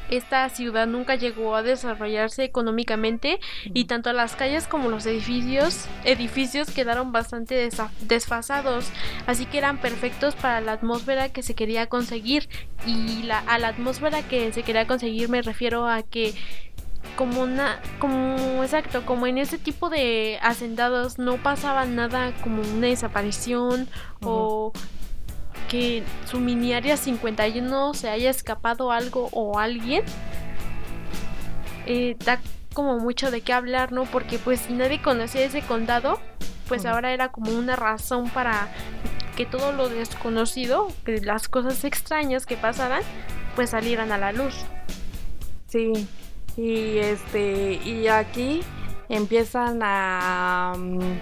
Esta 0.08 0.48
ciudad 0.50 0.86
nunca 0.86 1.16
llegó 1.16 1.56
a 1.56 1.62
desarrollarse 1.62 2.44
económicamente 2.44 3.40
y 3.64 3.86
tanto 3.86 4.12
las 4.12 4.36
calles 4.36 4.68
como 4.68 4.88
los 4.88 5.04
edificios 5.04 5.86
edificios 6.04 6.70
quedaron 6.70 7.10
bastante 7.10 7.68
desfasados, 8.02 8.90
así 9.26 9.46
que 9.46 9.58
eran 9.58 9.78
perfectos 9.78 10.36
para 10.36 10.60
la 10.60 10.72
atmósfera 10.72 11.30
que 11.30 11.42
se 11.42 11.54
quería 11.54 11.88
conseguir. 11.88 12.48
Y 12.86 13.24
la, 13.24 13.40
a 13.40 13.58
la 13.58 13.68
atmósfera 13.68 14.22
que 14.22 14.52
se 14.52 14.62
quería 14.62 14.86
conseguir 14.86 15.28
me 15.28 15.42
refiero 15.42 15.88
a 15.88 16.02
que 16.02 16.34
como 17.16 17.42
una 17.42 17.80
como 17.98 18.62
exacto 18.62 19.06
como 19.06 19.26
en 19.26 19.38
ese 19.38 19.58
tipo 19.58 19.88
de 19.88 20.38
hacendados 20.42 21.18
no 21.18 21.36
pasaba 21.36 21.84
nada 21.84 22.32
como 22.42 22.62
una 22.62 22.88
desaparición 22.88 23.88
o 24.20 24.72
que 25.68 26.02
su 26.26 26.38
mini 26.38 26.72
área 26.72 26.96
51 26.96 27.94
se 27.94 28.08
haya 28.08 28.30
escapado 28.30 28.92
algo 28.92 29.28
o 29.32 29.58
alguien, 29.58 30.04
eh, 31.86 32.16
da 32.24 32.40
como 32.72 32.98
mucho 32.98 33.30
de 33.30 33.40
qué 33.40 33.52
hablar, 33.52 33.92
¿no? 33.92 34.04
Porque 34.04 34.38
pues 34.38 34.60
si 34.60 34.72
nadie 34.72 35.00
conocía 35.00 35.44
ese 35.44 35.62
condado, 35.62 36.20
pues 36.68 36.84
ahora 36.84 37.12
era 37.12 37.30
como 37.30 37.52
una 37.52 37.76
razón 37.76 38.28
para 38.30 38.68
que 39.36 39.46
todo 39.46 39.72
lo 39.72 39.88
desconocido, 39.88 40.88
que 41.04 41.20
las 41.20 41.48
cosas 41.48 41.84
extrañas 41.84 42.46
que 42.46 42.56
pasaran, 42.56 43.02
pues 43.54 43.70
salieran 43.70 44.12
a 44.12 44.18
la 44.18 44.32
luz. 44.32 44.54
Sí, 45.68 46.06
y 46.56 46.98
este, 46.98 47.74
y 47.84 48.08
aquí 48.08 48.62
empiezan 49.08 49.80
a... 49.82 50.74
Mm, 50.76 51.18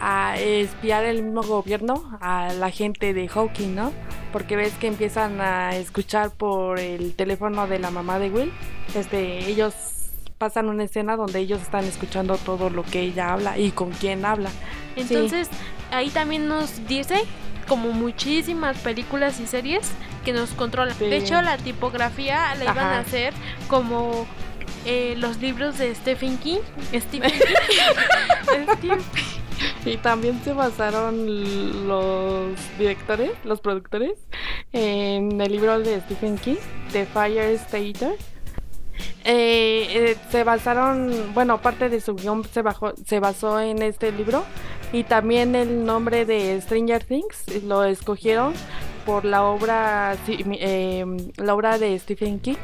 a 0.00 0.38
espiar 0.38 1.04
el 1.04 1.22
mismo 1.22 1.42
gobierno 1.42 2.18
a 2.20 2.52
la 2.52 2.70
gente 2.70 3.14
de 3.14 3.28
Hawking, 3.28 3.74
¿no? 3.74 3.92
Porque 4.32 4.56
ves 4.56 4.74
que 4.74 4.86
empiezan 4.86 5.40
a 5.40 5.76
escuchar 5.76 6.30
por 6.30 6.78
el 6.78 7.14
teléfono 7.14 7.66
de 7.66 7.78
la 7.78 7.90
mamá 7.90 8.18
de 8.18 8.30
Will. 8.30 8.52
Este, 8.94 9.48
ellos 9.48 9.74
pasan 10.38 10.68
una 10.68 10.84
escena 10.84 11.16
donde 11.16 11.40
ellos 11.40 11.60
están 11.60 11.84
escuchando 11.84 12.36
todo 12.36 12.70
lo 12.70 12.84
que 12.84 13.00
ella 13.00 13.32
habla 13.32 13.58
y 13.58 13.72
con 13.72 13.90
quién 13.90 14.24
habla. 14.24 14.50
Entonces, 14.96 15.48
ahí 15.90 16.10
también 16.10 16.48
nos 16.48 16.86
dice 16.86 17.24
como 17.66 17.92
muchísimas 17.92 18.78
películas 18.78 19.40
y 19.40 19.46
series 19.46 19.90
que 20.24 20.32
nos 20.32 20.50
controlan. 20.50 20.96
De 20.98 21.16
hecho, 21.16 21.42
la 21.42 21.58
tipografía 21.58 22.54
la 22.54 22.64
iban 22.64 22.78
a 22.78 23.00
hacer 23.00 23.34
como 23.68 24.26
eh, 24.86 25.14
los 25.18 25.38
libros 25.38 25.78
de 25.78 25.94
Stephen 25.94 26.38
King. 26.38 26.60
Stephen 26.94 27.32
King. 28.80 28.98
Y 29.88 29.96
también 29.96 30.40
se 30.44 30.52
basaron 30.52 31.88
los 31.88 32.52
directores, 32.78 33.32
los 33.44 33.60
productores, 33.60 34.18
en 34.72 35.40
el 35.40 35.52
libro 35.52 35.78
de 35.78 36.00
Stephen 36.00 36.36
King, 36.36 36.56
The 36.92 37.06
Fire 37.06 37.54
Stater. 37.58 38.14
Eh, 39.24 39.86
eh, 39.90 40.16
se 40.30 40.44
basaron, 40.44 41.32
bueno, 41.34 41.60
parte 41.60 41.88
de 41.88 42.00
su 42.00 42.14
guion 42.14 42.44
se, 42.44 42.62
se 43.06 43.20
basó 43.20 43.60
en 43.60 43.82
este 43.82 44.10
libro 44.10 44.44
y 44.92 45.04
también 45.04 45.54
el 45.54 45.84
nombre 45.84 46.24
de 46.24 46.60
Stranger 46.60 47.04
Things 47.04 47.62
lo 47.64 47.84
escogieron 47.84 48.54
por 49.04 49.24
la 49.24 49.44
obra, 49.44 50.16
eh, 50.26 51.04
la 51.36 51.54
obra 51.54 51.78
de 51.78 51.98
Stephen 51.98 52.40
King 52.40 52.56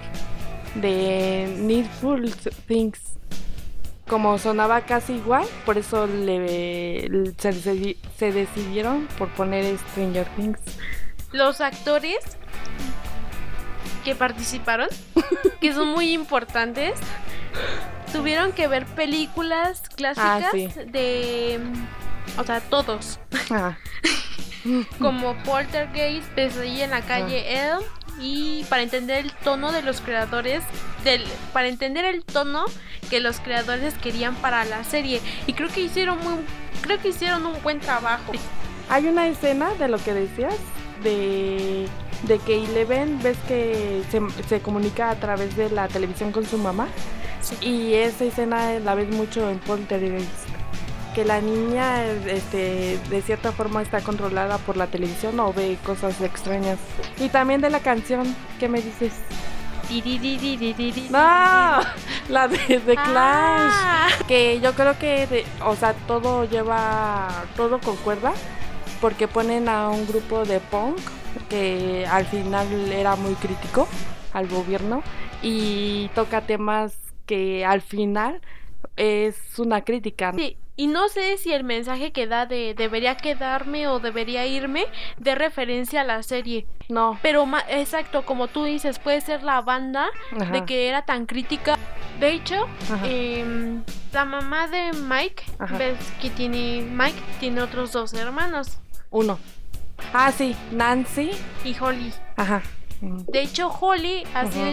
de 0.77 1.55
Needful 1.59 2.33
Things 2.67 3.01
como 4.09 4.39
sonaba 4.39 4.83
casi 4.83 5.15
igual, 5.15 5.47
por 5.65 5.79
eso 5.79 6.07
le, 6.07 7.09
se, 7.39 8.33
decidieron 8.33 9.07
por 9.19 9.29
poner 9.31 9.79
Stranger 9.79 10.27
Things. 10.37 10.59
Los 11.33 11.61
actores 11.61 12.19
que 14.05 14.15
participaron, 14.15 14.89
que 15.61 15.73
son 15.73 15.89
muy 15.89 16.13
importantes, 16.13 16.99
tuvieron 18.13 18.53
que 18.53 18.69
ver 18.69 18.85
películas 18.87 19.83
clásicas 19.97 20.55
ah, 20.55 20.81
de... 20.87 21.61
O 22.37 22.45
sea, 22.45 22.61
todos. 22.61 23.19
Ah. 23.51 23.77
Como 24.99 25.35
Poltergeist, 25.45 26.27
Pesadilla 26.31 26.85
en 26.85 26.91
la 26.91 27.03
calle 27.03 27.45
ah. 27.49 27.79
Elm 27.79 27.85
y 28.21 28.65
para 28.65 28.83
entender 28.83 29.25
el 29.25 29.33
tono 29.33 29.73
de 29.73 29.83
los 29.83 30.01
creadores 30.01 30.63
del 31.03 31.25
para 31.53 31.69
entender 31.69 32.05
el 32.05 32.25
tono 32.25 32.65
que 33.15 33.21
los 33.21 33.39
creadores 33.39 33.95
querían 33.95 34.35
para 34.35 34.65
la 34.65 34.83
serie 34.83 35.21
y 35.47 35.53
creo 35.53 35.69
que 35.69 35.83
hicieron 35.83 36.19
muy 36.19 36.35
creo 36.81 36.99
que 36.99 37.11
hicieron 37.11 37.47
un 37.47 37.63
buen 37.63 37.79
trabajo. 37.79 38.33
Hay 38.89 39.07
una 39.07 39.29
escena 39.29 39.73
de 39.75 39.87
lo 39.87 39.99
que 39.99 40.13
decías 40.13 40.57
de 41.05 41.87
de 42.25 42.39
que 42.41 42.65
Eleven 42.65 43.23
ves 43.23 43.37
que 43.47 44.03
se, 44.11 44.21
se 44.49 44.61
comunica 44.61 45.11
a 45.11 45.15
través 45.15 45.57
de 45.57 45.71
la 45.71 45.87
televisión 45.87 46.33
con 46.33 46.45
su 46.45 46.59
mamá 46.59 46.89
y 47.61 47.93
esa 47.93 48.25
escena 48.25 48.81
la 48.81 48.97
ves 48.97 49.09
mucho 49.11 49.49
en 49.49 49.61
Poltergeist 49.61 50.49
que 51.15 51.25
la 51.25 51.41
niña 51.41 52.05
este, 52.05 52.99
de 53.11 53.23
cierta 53.23 53.53
forma 53.53 53.81
está 53.81 54.01
controlada 54.01 54.59
por 54.59 54.77
la 54.77 54.89
televisión 54.89 55.39
o 55.39 55.53
ve 55.53 55.79
cosas 55.85 56.21
extrañas. 56.21 56.81
Y 57.21 57.29
también 57.29 57.61
de 57.61 57.71
la 57.71 57.79
canción, 57.79 58.35
¿qué 58.59 58.69
me 58.69 58.83
dices? 58.83 59.13
No, 61.11 61.81
la 62.29 62.49
de 62.49 62.81
The 62.81 62.95
Clash. 62.95 64.23
Que 64.27 64.61
yo 64.61 64.75
creo 64.75 64.99
que, 64.99 65.45
o 65.65 65.77
sea, 65.77 65.95
todo 66.07 66.45
lleva, 66.45 67.29
todo 67.57 67.81
concuerda. 67.81 68.33
Porque 69.01 69.29
ponen 69.29 69.69
a 69.69 69.91
un 69.91 70.07
grupo 70.07 70.45
de 70.45 70.61
punk 70.61 70.99
que 71.49 72.07
al 72.11 72.25
final 72.27 72.67
era 72.93 73.17
muy 73.17 73.35
crítico 73.35 73.87
al 74.33 74.49
gobierno 74.49 75.03
y 75.43 76.09
toca 76.15 76.41
temas 76.41 76.95
que 77.27 77.65
al 77.65 77.83
final 77.83 78.41
es 78.97 79.59
una 79.59 79.83
crítica. 79.83 80.33
Sí, 80.35 80.57
y 80.77 80.89
no 80.89 81.09
sé 81.09 81.37
si 81.37 81.53
el 81.53 81.63
mensaje 81.63 82.11
que 82.11 82.27
da 82.27 82.47
de 82.47 82.75
debería 82.77 83.17
quedarme 83.17 83.87
o 83.87 84.01
debería 84.01 84.47
irme 84.47 84.87
de 85.19 85.35
referencia 85.37 86.01
a 86.01 86.05
la 86.05 86.23
serie. 86.23 86.67
No. 86.89 87.19
Pero 87.23 87.47
exacto, 87.69 88.25
como 88.25 88.49
tú 88.49 88.65
dices, 88.65 88.99
puede 88.99 89.21
ser 89.21 89.45
la 89.45 89.61
banda 89.61 90.09
de 90.53 90.65
que 90.65 90.89
era 90.89 91.03
tan 91.03 91.27
crítica. 91.27 91.79
De 92.19 92.33
hecho, 92.33 92.67
em, 93.05 93.83
la 94.13 94.25
mamá 94.25 94.67
de 94.67 94.93
Mike, 94.93 95.45
ves 95.79 95.99
que 96.21 96.31
tiene 96.31 96.83
Mike 96.83 97.21
tiene 97.39 97.61
otros 97.63 97.93
dos 97.93 98.13
hermanos. 98.15 98.79
Uno. 99.11 99.39
Ah, 100.13 100.33
sí, 100.33 100.57
Nancy 100.73 101.31
y 101.65 101.77
Holly. 101.79 102.13
Ajá. 102.37 102.63
De 103.01 103.43
hecho, 103.43 103.69
Holly 103.69 104.25
ha, 104.35 104.47
sido 104.51 104.67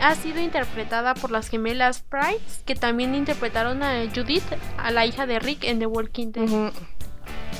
ha 0.00 0.14
sido 0.14 0.40
interpretada 0.40 1.14
por 1.14 1.30
las 1.30 1.48
gemelas 1.48 2.02
Price, 2.02 2.62
que 2.64 2.74
también 2.74 3.14
interpretaron 3.14 3.82
a 3.82 4.04
Judith, 4.14 4.44
a 4.78 4.90
la 4.90 5.06
hija 5.06 5.26
de 5.26 5.38
Rick 5.38 5.64
en 5.64 5.78
The 5.78 5.86
Walking 5.86 6.32
Dead. 6.32 6.72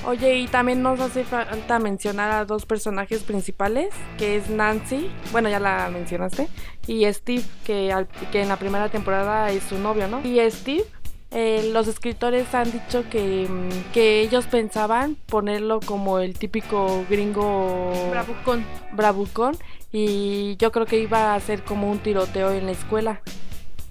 Oye, 0.04 0.38
y 0.38 0.46
también 0.46 0.82
nos 0.82 1.00
hace 1.00 1.24
falta 1.24 1.78
mencionar 1.78 2.30
a 2.30 2.44
dos 2.44 2.66
personajes 2.66 3.22
principales, 3.22 3.92
que 4.18 4.36
es 4.36 4.50
Nancy, 4.50 5.10
bueno, 5.32 5.48
ya 5.48 5.58
la 5.58 5.88
mencionaste, 5.90 6.48
y 6.86 7.12
Steve, 7.12 7.42
que, 7.64 8.06
que 8.30 8.42
en 8.42 8.48
la 8.48 8.56
primera 8.56 8.88
temporada 8.88 9.50
es 9.50 9.64
su 9.64 9.78
novio, 9.78 10.06
¿no? 10.06 10.20
Y 10.22 10.38
Steve 10.50 10.84
eh, 11.32 11.70
los 11.72 11.88
escritores 11.88 12.54
han 12.54 12.70
dicho 12.70 13.04
que, 13.10 13.48
mm, 13.48 13.92
que, 13.92 14.20
ellos 14.20 14.46
pensaban 14.46 15.16
ponerlo 15.26 15.80
como 15.80 16.20
el 16.20 16.38
típico 16.38 17.04
gringo 17.10 17.92
bravucón. 18.10 18.64
bravucón 18.92 19.56
y 19.98 20.56
yo 20.58 20.70
creo 20.72 20.84
que 20.84 20.98
iba 20.98 21.34
a 21.34 21.40
ser 21.40 21.62
como 21.64 21.90
un 21.90 21.98
tiroteo 22.00 22.50
en 22.50 22.66
la 22.66 22.72
escuela. 22.72 23.20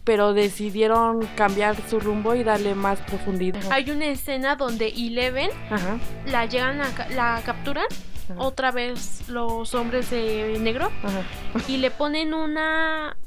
pero 0.04 0.34
decidieron 0.34 1.26
cambiar 1.36 1.76
su 1.90 2.00
rumbo 2.00 2.36
y 2.36 2.44
darle 2.44 2.76
más 2.76 3.00
profundidad. 3.00 3.60
Hay 3.72 3.90
una 3.90 4.06
escena 4.06 4.56
donde 4.56 4.90
Eleven 4.90 5.50
Ajá. 5.72 5.98
la 6.28 6.46
llegan 6.46 6.80
a 6.82 6.90
la 7.10 7.42
capturan 7.44 7.88
Ajá. 8.30 8.36
otra 8.40 8.70
vez 8.72 9.24
los 9.30 9.74
hombres 9.74 10.12
de 10.12 10.60
negro 10.60 10.92
Ajá. 11.04 11.24
y 11.68 11.78
le 11.78 11.90
ponen 11.90 12.36
una 12.36 13.18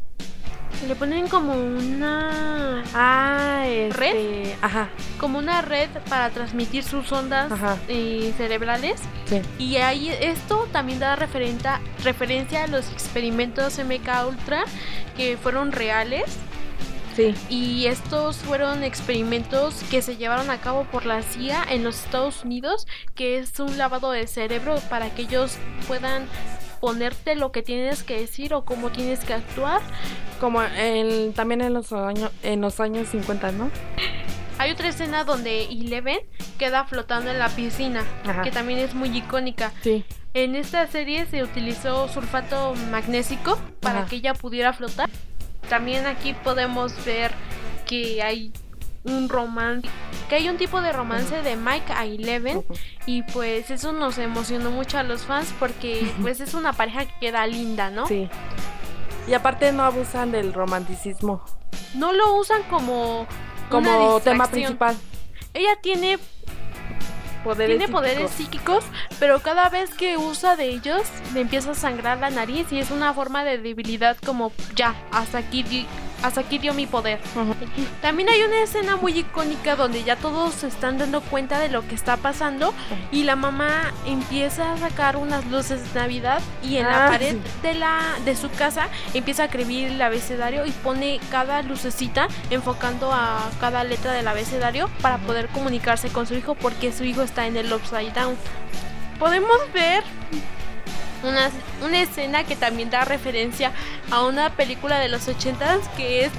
le 0.86 0.94
ponen 0.94 1.26
como 1.26 1.52
una 1.54 2.84
Ah, 2.94 3.57
este, 3.68 3.90
¿Red? 3.98 4.54
Ajá, 4.62 4.88
como 5.18 5.38
una 5.38 5.62
red 5.62 5.88
para 6.08 6.30
transmitir 6.30 6.82
sus 6.84 7.10
ondas 7.12 7.50
eh, 7.88 8.32
cerebrales 8.36 9.00
sí. 9.26 9.40
y 9.58 9.76
ahí 9.76 10.08
esto 10.20 10.66
también 10.72 10.98
da 10.98 11.16
referenta- 11.16 11.80
referencia 12.04 12.64
a 12.64 12.66
los 12.66 12.90
experimentos 12.92 13.78
MK 13.78 14.26
Ultra 14.28 14.64
que 15.16 15.36
fueron 15.36 15.72
reales 15.72 16.24
Sí. 17.16 17.34
y 17.50 17.86
estos 17.86 18.36
fueron 18.36 18.84
experimentos 18.84 19.82
que 19.90 20.02
se 20.02 20.16
llevaron 20.16 20.50
a 20.50 20.58
cabo 20.58 20.84
por 20.84 21.04
la 21.04 21.22
CIA 21.22 21.64
en 21.68 21.82
los 21.82 22.04
Estados 22.04 22.44
Unidos, 22.44 22.86
que 23.16 23.38
es 23.38 23.58
un 23.58 23.76
lavado 23.76 24.12
de 24.12 24.28
cerebro 24.28 24.76
para 24.88 25.10
que 25.12 25.22
ellos 25.22 25.56
puedan 25.88 26.28
ponerte 26.80 27.34
lo 27.34 27.52
que 27.52 27.62
tienes 27.62 28.02
que 28.02 28.20
decir 28.20 28.54
o 28.54 28.64
cómo 28.64 28.90
tienes 28.90 29.20
que 29.20 29.34
actuar. 29.34 29.80
Como 30.40 30.62
en, 30.62 31.32
también 31.32 31.60
en 31.60 31.74
los 31.74 31.92
años 31.92 32.30
en 32.42 32.60
los 32.60 32.80
años 32.80 33.08
50, 33.08 33.52
¿no? 33.52 33.70
Hay 34.58 34.72
otra 34.72 34.88
escena 34.88 35.22
donde 35.24 35.64
Eleven 35.64 36.18
queda 36.58 36.84
flotando 36.84 37.30
en 37.30 37.38
la 37.38 37.48
piscina, 37.48 38.02
Ajá. 38.24 38.42
que 38.42 38.50
también 38.50 38.80
es 38.80 38.94
muy 38.94 39.16
icónica. 39.16 39.72
Sí. 39.82 40.04
En 40.34 40.56
esta 40.56 40.86
serie 40.88 41.26
se 41.26 41.42
utilizó 41.42 42.08
sulfato 42.08 42.74
magnésico 42.90 43.58
para 43.80 44.00
Ajá. 44.00 44.08
que 44.08 44.16
ella 44.16 44.34
pudiera 44.34 44.72
flotar. 44.72 45.08
También 45.68 46.06
aquí 46.06 46.34
podemos 46.44 46.92
ver 47.04 47.30
que 47.86 48.22
hay 48.22 48.52
un 49.08 49.28
romance, 49.28 49.88
que 50.28 50.36
hay 50.36 50.48
un 50.48 50.56
tipo 50.56 50.80
de 50.80 50.92
romance 50.92 51.42
de 51.42 51.56
Mike 51.56 51.92
a 51.92 52.04
Eleven 52.04 52.64
y 53.06 53.22
pues 53.22 53.70
eso 53.70 53.92
nos 53.92 54.18
emocionó 54.18 54.70
mucho 54.70 54.98
a 54.98 55.02
los 55.02 55.22
fans 55.22 55.52
porque 55.58 56.10
pues 56.22 56.40
es 56.40 56.54
una 56.54 56.72
pareja 56.72 57.06
que 57.06 57.14
queda 57.20 57.46
linda, 57.46 57.90
¿no? 57.90 58.06
Sí. 58.06 58.28
Y 59.26 59.34
aparte 59.34 59.72
no 59.72 59.82
abusan 59.82 60.32
del 60.32 60.54
romanticismo 60.54 61.44
No 61.94 62.12
lo 62.12 62.34
usan 62.36 62.62
como 62.64 63.20
una 63.22 63.28
como 63.68 64.20
tema 64.20 64.46
principal. 64.46 64.96
Ella 65.52 65.76
tiene 65.82 66.18
Poderes 67.44 67.78
tiene 67.78 67.92
poderes 67.92 68.30
psíquicos. 68.30 68.84
psíquicos, 68.84 69.18
pero 69.20 69.40
cada 69.40 69.68
vez 69.68 69.90
que 69.94 70.16
usa 70.16 70.56
de 70.56 70.68
ellos 70.68 71.02
le 71.34 71.40
empieza 71.40 71.70
a 71.70 71.74
sangrar 71.74 72.18
la 72.18 72.30
nariz 72.30 72.70
y 72.72 72.78
es 72.78 72.90
una 72.90 73.14
forma 73.14 73.44
de 73.44 73.58
debilidad 73.58 74.16
como 74.24 74.52
ya, 74.74 74.94
hasta 75.12 75.38
aquí, 75.38 75.86
hasta 76.22 76.40
aquí 76.40 76.58
dio 76.58 76.74
mi 76.74 76.86
poder. 76.86 77.20
Ujú. 77.34 77.54
También 78.02 78.28
hay 78.28 78.42
una 78.42 78.60
escena 78.62 78.96
muy 78.96 79.18
icónica 79.18 79.76
donde 79.76 80.02
ya 80.04 80.16
todos 80.16 80.54
se 80.54 80.66
están 80.68 80.98
dando 80.98 81.20
cuenta 81.20 81.58
de 81.58 81.68
lo 81.68 81.86
que 81.86 81.94
está 81.94 82.16
pasando 82.16 82.74
y 83.12 83.24
la 83.24 83.36
mamá 83.36 83.92
empieza 84.06 84.72
a 84.72 84.78
sacar 84.78 85.16
unas 85.16 85.44
luces 85.46 85.92
de 85.94 86.00
Navidad 86.00 86.40
y 86.62 86.76
en 86.76 86.86
la 86.86 87.06
Ah, 87.06 87.10
pared 87.10 87.32
sí. 87.36 87.40
de 87.62 87.74
la 87.74 88.00
de 88.24 88.34
su 88.36 88.50
casa 88.50 88.88
empieza 89.14 89.42
a 89.42 89.46
escribir 89.46 89.88
el 89.92 90.02
abecedario 90.02 90.66
y 90.66 90.70
pone 90.72 91.20
cada 91.30 91.62
lucecita 91.62 92.28
enfocando 92.50 93.12
a 93.12 93.48
cada 93.60 93.84
letra 93.84 94.12
del 94.12 94.26
abecedario 94.28 94.90
para 95.02 95.18
poder 95.18 95.48
comunicarse 95.48 96.08
con 96.08 96.26
su 96.26 96.34
hijo 96.34 96.54
porque 96.54 96.92
su 96.92 97.04
hijo 97.04 97.22
está 97.22 97.46
en 97.46 97.56
el 97.56 97.72
upside 97.72 98.12
down. 98.12 98.36
Podemos 99.18 99.58
ver 99.72 100.02
una, 101.22 101.50
una 101.84 102.00
escena 102.00 102.44
que 102.44 102.56
también 102.56 102.90
da 102.90 103.04
referencia 103.04 103.72
a 104.10 104.24
una 104.24 104.50
película 104.50 104.98
de 104.98 105.08
los 105.08 105.28
ochentas 105.28 105.88
que 105.96 106.24
es 106.24 106.32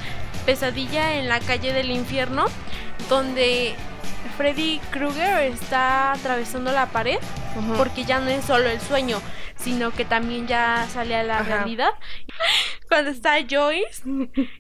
Pesadilla 0.46 1.16
en 1.16 1.28
la 1.28 1.40
calle 1.40 1.74
del 1.74 1.92
infierno, 1.92 2.46
donde 3.10 3.76
Freddy 4.38 4.80
Krueger 4.92 5.52
está 5.52 6.14
atravesando 6.14 6.72
la 6.72 6.88
pared 6.88 7.20
porque 7.78 8.06
ya 8.06 8.20
no 8.20 8.30
es 8.30 8.46
solo 8.46 8.70
el 8.70 8.80
sueño, 8.80 9.22
sino 9.58 9.92
que 9.92 10.06
también 10.06 10.48
ya 10.48 10.88
sale 10.92 11.16
a 11.16 11.24
la 11.24 11.40
Ajá. 11.40 11.44
realidad. 11.58 11.90
Cuando 12.88 13.12
está 13.12 13.36
Joyce 13.48 14.02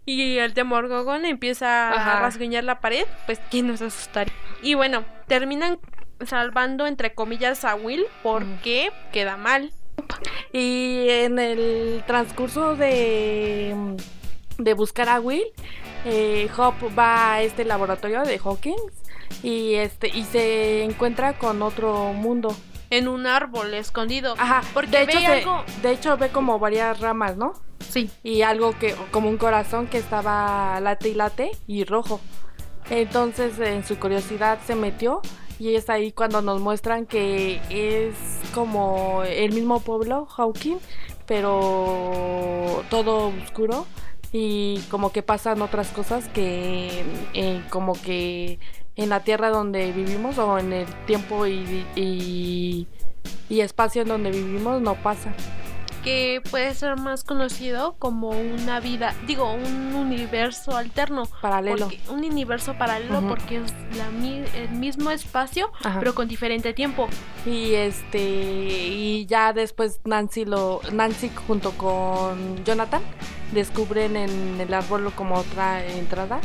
y 0.06 0.38
el 0.38 0.54
Demogorgon 0.54 1.26
empieza 1.26 1.90
a 1.90 2.20
rasguñar 2.20 2.64
la 2.66 2.80
pared, 2.82 3.06
pues 3.26 3.40
quién 3.50 3.68
nos 3.68 3.82
asustaría. 3.82 4.34
Y 4.62 4.74
bueno, 4.74 5.06
terminan 5.28 5.80
salvando 6.26 6.86
entre 6.86 7.14
comillas 7.14 7.64
a 7.64 7.76
Will 7.76 8.06
porque 8.22 8.92
queda 9.14 9.38
mal. 9.38 9.72
Y 10.54 11.06
en 11.10 11.40
el 11.40 12.04
transcurso 12.08 12.76
de, 12.76 13.76
de 14.58 14.74
buscar 14.74 15.10
a 15.10 15.20
Will, 15.20 15.44
eh, 16.06 16.50
Hop 16.58 16.74
va 16.98 17.34
a 17.34 17.42
este 17.44 17.66
laboratorio 17.66 18.24
de 18.24 18.40
Hawkins 18.40 18.82
y 19.44 19.76
este 19.76 20.08
y 20.10 20.24
se 20.24 20.84
encuentra 20.84 21.38
con 21.38 21.62
otro 21.62 22.14
mundo. 22.14 22.56
En 22.92 23.08
un 23.08 23.28
árbol 23.28 23.74
escondido. 23.76 24.34
Ajá, 24.40 24.64
Porque 24.74 24.98
de 24.98 25.04
hecho 25.04 25.20
ve 25.20 25.26
se- 25.26 25.32
algo- 25.44 25.64
de 25.84 25.92
hecho 25.92 26.18
ve 26.18 26.30
como 26.30 26.58
varias 26.58 27.00
ramas, 27.00 27.38
¿no? 27.38 27.54
Sí. 27.88 28.10
Y 28.24 28.42
algo 28.42 28.78
que 28.80 28.96
como 29.12 29.30
un 29.30 29.38
corazón 29.38 29.86
que 29.88 30.00
estaba 30.00 30.80
late 30.80 31.10
y 31.10 31.14
late 31.14 31.52
y 31.68 31.84
rojo. 31.84 32.20
Entonces 32.90 33.60
en 33.60 33.86
su 33.86 34.00
curiosidad 34.00 34.58
se 34.66 34.74
metió 34.74 35.22
y 35.60 35.76
es 35.76 35.90
ahí 35.90 36.12
cuando 36.12 36.42
nos 36.42 36.62
muestran 36.62 37.06
que 37.06 37.60
es 37.70 38.16
como 38.54 39.24
el 39.24 39.52
mismo 39.52 39.82
pueblo, 39.82 40.26
Hawking, 40.26 40.78
pero 41.28 42.84
todo 42.90 43.34
oscuro 43.44 43.86
y 44.32 44.80
como 44.90 45.12
que 45.12 45.22
pasan 45.22 45.62
otras 45.62 45.90
cosas 45.90 46.28
que 46.30 47.04
eh, 47.34 47.62
como 47.70 47.94
que 47.94 48.60
en 48.96 49.10
la 49.10 49.24
tierra 49.24 49.50
donde 49.50 49.92
vivimos 49.92 50.38
o 50.38 50.58
en 50.58 50.72
el 50.72 50.88
tiempo 51.06 51.46
y, 51.46 51.86
y, 51.96 52.88
y 53.50 53.62
espacio 53.62 54.04
en 54.04 54.08
donde 54.08 54.32
vivimos 54.32 54.82
no 54.82 54.96
pasa. 54.96 55.34
Que 56.04 56.42
puede 56.50 56.74
ser 56.76 56.96
más 56.98 57.24
conocido 57.24 57.96
como 58.00 58.30
una 58.30 58.80
vida, 58.80 59.14
digo, 59.28 59.52
un 59.54 59.94
universo 59.96 60.78
alterno. 60.78 61.24
Paralelo. 61.42 61.88
Porque- 61.88 62.00
un 62.10 62.24
universo 62.24 62.74
paralelo 62.78 63.22
porque 63.28 63.58
es 63.58 63.74
la 63.98 64.08
el 64.56 64.70
mismo 64.72 65.12
espacio, 65.12 65.72
Ajá. 65.84 66.00
pero 66.00 66.16
con 66.16 66.28
diferente 66.28 66.74
tiempo. 66.74 67.08
Y 67.46 67.74
este 67.74 68.20
y 68.22 69.26
ya 69.26 69.54
después 69.54 70.00
Nancy 70.06 70.46
lo 70.46 70.82
Nancy 70.92 71.32
junto 71.48 71.72
con 71.72 72.64
Jonathan 72.64 73.02
descubren 73.52 74.16
en 74.16 74.60
el 74.62 74.74
árbol 74.74 75.12
como 75.16 75.36
otra 75.36 75.86
entrada 75.86 76.40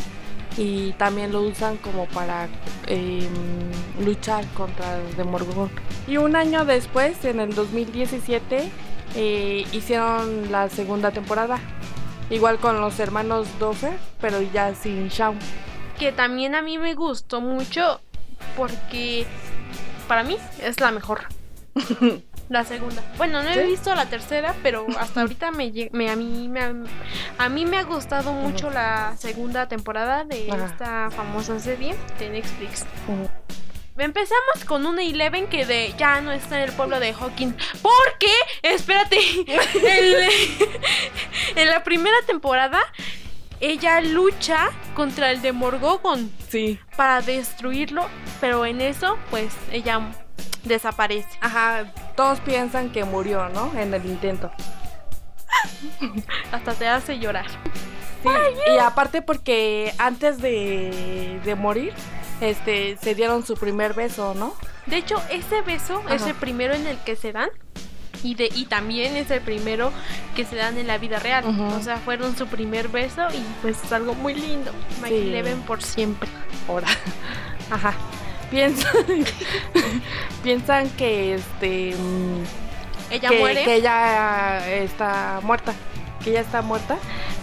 y 0.57 0.93
también 0.93 1.33
lo 1.33 1.43
usan 1.43 1.77
como 1.79 2.07
para 2.07 2.49
em, 2.87 3.29
luchar 4.05 4.47
contra 4.55 4.99
el 4.99 5.17
Demogorgon. 5.17 5.71
Y 6.07 6.17
un 6.19 6.37
año 6.37 6.64
después, 6.64 7.25
en 7.25 7.40
el 7.40 7.55
2017, 7.55 8.71
eh, 9.14 9.67
hicieron 9.73 10.51
la 10.51 10.69
segunda 10.69 11.11
temporada. 11.11 11.59
Igual 12.31 12.59
con 12.59 12.81
los 12.81 12.99
hermanos 13.01 13.47
Doffer, 13.59 13.99
pero 14.21 14.40
ya 14.40 14.75
sin 14.75 15.09
Shawn. 15.09 15.38
Que 15.99 16.11
también 16.11 16.55
a 16.55 16.62
mí 16.62 16.79
me 16.79 16.95
gustó 16.95 17.40
mucho 17.40 18.01
porque 18.57 19.27
para 20.09 20.23
mí 20.23 20.37
es 20.62 20.81
la 20.81 20.90
mejor. 20.90 21.23
La 22.49 22.62
segunda. 22.62 23.03
Bueno, 23.17 23.43
no 23.43 23.49
he 23.49 23.67
visto 23.67 23.95
la 23.95 24.05
tercera, 24.07 24.55
pero 24.62 24.87
hasta 24.99 25.23
ahorita 25.23 25.51
me, 25.51 25.73
a 26.11 26.17
mí 26.17 26.49
me 26.49 26.61
ha, 26.61 26.75
a 27.38 27.49
mí 27.49 27.64
me 27.64 27.79
ha 27.79 27.85
gustado 27.85 28.35
mucho 28.35 28.71
la 28.71 29.14
segunda 29.17 29.67
temporada 29.67 30.25
de 30.25 30.49
esta 30.49 31.11
famosa 31.11 31.59
serie 31.59 31.95
de 32.19 32.29
Netflix. 32.29 32.85
Empezamos 33.97 34.65
con 34.67 34.87
una 34.87 35.03
Eleven 35.03 35.47
que 35.47 35.65
de 35.67 35.95
ya 35.97 36.21
no 36.21 36.33
está 36.33 36.57
en 36.59 36.69
el 36.69 36.73
pueblo 36.75 36.99
de 36.99 37.15
Hawking. 37.15 37.53
¿Por 37.81 38.19
qué? 38.19 38.33
Espérate. 38.63 39.17
El- 39.47 40.29
en 41.57 41.69
la 41.69 41.85
primera 41.85 42.17
temporada 42.27 42.81
ella 43.61 44.01
lucha 44.01 44.71
contra 44.95 45.31
el 45.31 45.41
Demogorgon 45.43 46.31
Sí. 46.49 46.79
para 46.97 47.21
destruirlo, 47.23 48.09
pero 48.41 48.67
en 48.67 48.81
eso 48.81 49.17
pues 49.31 49.53
ella 49.71 50.01
desaparece. 50.65 51.29
Ajá, 51.41 51.85
todos 52.17 52.41
piensan 52.41 52.91
que 52.91 53.05
murió, 53.05 53.49
¿no? 53.51 53.73
En 53.79 53.95
el 53.95 54.05
intento. 54.07 54.51
Hasta 56.51 56.75
te 56.75 56.89
hace 56.89 57.19
llorar. 57.21 57.47
Sí, 58.23 58.29
y 58.75 58.79
aparte 58.79 59.23
porque 59.23 59.95
antes 59.99 60.41
de, 60.43 61.41
de 61.45 61.55
morir, 61.55 61.93
este, 62.40 62.97
se 63.01 63.14
dieron 63.14 63.44
su 63.47 63.55
primer 63.55 63.94
beso, 63.94 64.35
¿no? 64.35 64.55
De 64.87 64.97
hecho, 64.97 65.20
ese 65.31 65.62
beso 65.62 66.03
es 66.11 66.23
el 66.23 66.35
primero 66.35 66.75
en 66.75 66.87
el 66.87 66.99
que 66.99 67.16
se 67.16 67.33
dan. 67.33 67.49
Y, 68.23 68.37
de, 68.37 68.49
y 68.55 68.64
también 68.64 69.16
es 69.16 69.31
el 69.31 69.42
primero 69.42 69.92
que 70.35 70.47
se 70.47 70.57
dan 70.57 70.79
en 70.79 70.87
la 70.87 70.97
vida 70.97 71.18
real. 71.18 71.44
O 71.44 71.83
sea, 71.83 71.99
fueron 71.99 72.37
su 72.37 72.47
primer 72.47 72.88
beso 72.88 73.23
y 73.35 73.44
pues 73.61 73.83
es 73.85 73.92
algo 73.92 74.14
muy 74.14 74.35
lindo. 74.35 74.73
My 75.03 75.09
Sí. 75.09 75.14
Eleven 75.16 75.61
por 75.62 75.83
siempre. 75.83 76.29
Ahora. 76.68 76.88
Ajá. 77.70 77.92
Piensan, 78.51 78.92
piensan 80.42 80.88
que 80.90 81.35
este 81.35 81.94
Ella 83.11 83.29
que, 83.29 83.38
muere. 83.38 83.64
que 83.64 83.75
ella 83.77 84.68
está 84.75 85.40
muerta, 85.42 85.75
que 86.23 86.31
ella 86.31 86.40
está 86.40 86.62
muerta, 86.62 86.99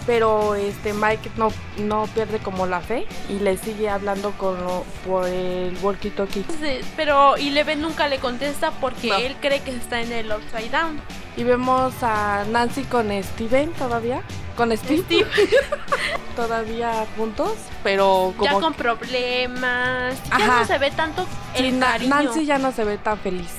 pero 0.06 0.54
este 0.54 0.92
Mike 0.92 1.30
no, 1.36 1.48
no 1.78 2.06
pierde 2.14 2.38
como 2.38 2.66
la 2.66 2.80
fe 2.80 3.06
y 3.28 3.38
le 3.38 3.56
sigue 3.56 3.88
hablando 3.88 4.32
con 4.32 4.58
lo- 4.62 4.84
por 5.06 5.26
el 5.28 5.76
walkie 5.82 6.10
talkie 6.10 6.44
Sí, 6.60 6.80
Pero 6.96 7.36
Eleven 7.36 7.80
nunca 7.80 8.08
le 8.08 8.18
contesta 8.18 8.70
porque 8.72 9.08
No. 9.08 9.16
él 9.16 9.36
cree 9.40 9.60
que 9.60 9.70
está 9.76 10.00
en 10.00 10.12
el 10.12 10.30
Upside 10.32 10.70
Down. 10.70 11.00
y 11.36 11.44
vemos 11.44 11.94
a 12.02 12.44
Nancy 12.50 12.82
con 12.84 13.10
Steven 13.22 13.72
todavía 13.72 14.22
con 14.56 14.76
Steve, 14.76 15.26
todavía 16.36 17.06
juntos 17.16 17.52
pero 17.82 18.32
como 18.36 18.44
ya 18.44 18.60
con 18.60 18.74
problemas. 18.74 20.14
Ya 20.30 20.36
Ajá. 20.36 20.60
no 20.60 20.66
se 20.66 20.78
ve 20.78 20.90
tanto 20.90 21.24
Sí, 21.56 21.64
el 21.66 21.78
Na- 21.78 21.86
cariño. 21.92 22.14
Nancy 22.14 22.46
ya 22.46 22.58
no 22.58 22.70
se 22.72 22.84
ve 22.84 22.98
tan 22.98 23.18
feliz. 23.18 23.50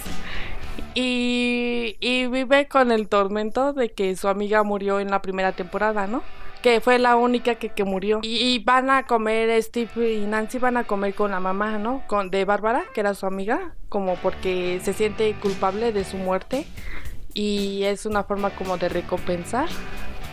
Y, 0.95 2.27
vive 2.27 2.67
con 2.67 2.91
el 2.91 3.07
tormento 3.07 3.73
de 3.73 3.91
que 3.91 4.15
su 4.15 4.27
amiga 4.27 4.63
murió 4.63 4.99
en 4.99 5.09
la 5.09 5.21
primera 5.21 5.51
temporada, 5.51 6.07
¿no? 6.07 6.23
Que 6.61 6.79
fue 6.79 6.97
la 6.97 7.15
única 7.15 7.55
que, 7.55 7.69
que 7.69 7.83
murió. 7.83 8.19
Y, 8.23 8.37
y 8.37 8.59
van 8.59 8.89
a 8.89 9.03
comer, 9.03 9.61
Steve 9.61 10.13
y 10.13 10.25
Nancy 10.25 10.59
van 10.59 10.77
a 10.77 10.85
comer 10.85 11.13
con 11.13 11.31
la 11.31 11.39
mamá, 11.39 11.77
¿no? 11.77 12.03
Con, 12.07 12.29
de 12.29 12.45
Bárbara, 12.45 12.83
que 12.93 13.01
era 13.01 13.13
su 13.13 13.25
amiga, 13.25 13.75
como 13.89 14.15
porque 14.15 14.79
se 14.81 14.93
siente 14.93 15.33
culpable 15.41 15.91
de 15.91 16.03
su 16.03 16.17
muerte. 16.17 16.65
Y 17.33 17.83
es 17.83 18.05
una 18.05 18.23
forma 18.23 18.51
como 18.51 18.77
de 18.77 18.89
recompensar. 18.89 19.67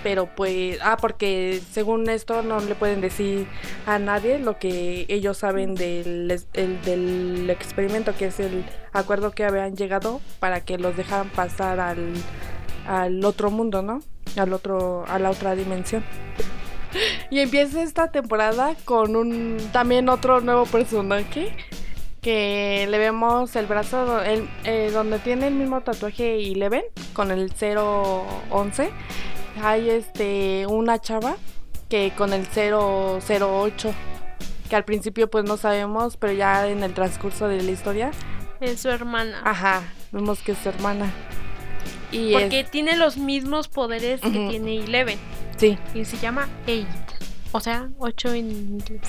Pero 0.03 0.27
pues, 0.35 0.79
ah, 0.83 0.97
porque 0.99 1.61
según 1.73 2.09
esto 2.09 2.43
no 2.43 2.61
le 2.61 2.75
pueden 2.75 3.01
decir 3.01 3.47
a 3.87 3.99
nadie 3.99 4.39
lo 4.39 4.59
que 4.59 5.05
ellos 5.09 5.39
saben 5.39 5.75
del, 5.75 6.41
del 6.53 7.51
experimento, 7.51 8.15
que 8.17 8.27
es 8.27 8.41
el 8.41 8.65
acuerdo 8.93 9.33
que 9.33 9.45
habían 9.45 9.77
llegado 9.77 10.21
para 10.39 10.65
que 10.65 10.79
los 10.79 10.97
dejaran 10.97 11.29
pasar 11.29 11.81
al, 11.81 12.15
al 12.87 13.25
otro 13.25 13.51
mundo, 13.51 13.83
¿no? 13.83 14.01
Al 14.37 14.53
otro, 14.53 15.05
a 15.09 15.19
la 15.19 15.31
otra 15.31 15.55
dimensión. 15.55 16.05
Y 17.31 17.41
empieza 17.41 17.83
esta 17.83 18.11
temporada 18.11 18.75
con 18.85 19.17
un 19.17 19.59
también 19.73 20.09
otro 20.09 20.41
nuevo 20.41 20.67
personaje 20.67 21.53
que 22.21 22.87
le 22.91 22.99
vemos 22.99 23.57
el 23.57 23.67
brazo 23.67 24.21
eh, 24.25 24.91
donde 24.93 25.19
tiene 25.21 25.47
el 25.47 25.55
mismo 25.55 25.81
tatuaje 25.81 26.37
Eleven 26.53 26.83
con 27.15 27.31
el 27.31 27.51
011 27.51 28.91
hay 29.63 29.91
este 29.91 30.67
una 30.69 30.99
chava 31.01 31.37
que 31.89 32.13
con 32.17 32.33
el 32.33 32.47
008 32.47 33.93
que 34.69 34.77
al 34.77 34.85
principio 34.85 35.29
pues 35.31 35.45
no 35.45 35.57
sabemos 35.57 36.17
pero 36.17 36.33
ya 36.33 36.69
en 36.69 36.83
el 36.83 36.95
transcurso 36.95 37.49
de 37.49 37.63
la 37.63 37.71
historia 37.71 38.11
Es 38.61 38.81
su 38.81 38.89
hermana. 38.89 39.41
ajá 39.45 39.83
vemos 40.13 40.41
que 40.41 40.53
es 40.53 40.59
su 40.59 40.69
hermana 40.69 41.11
y 42.13 42.33
porque 42.33 42.61
es- 42.61 42.71
tiene 42.71 42.97
los 42.97 43.17
mismos 43.17 43.69
poderes 43.69 44.21
que 44.21 44.31
tiene 44.51 44.79
Eleven. 44.79 45.19
sí 45.57 45.79
Y 45.95 46.05
se 46.05 46.17
llama 46.19 46.49
Eight. 46.67 46.87
O 47.53 47.59
sea, 47.61 47.89
8 47.99 48.33
en 48.35 48.51
inglés. 48.51 49.01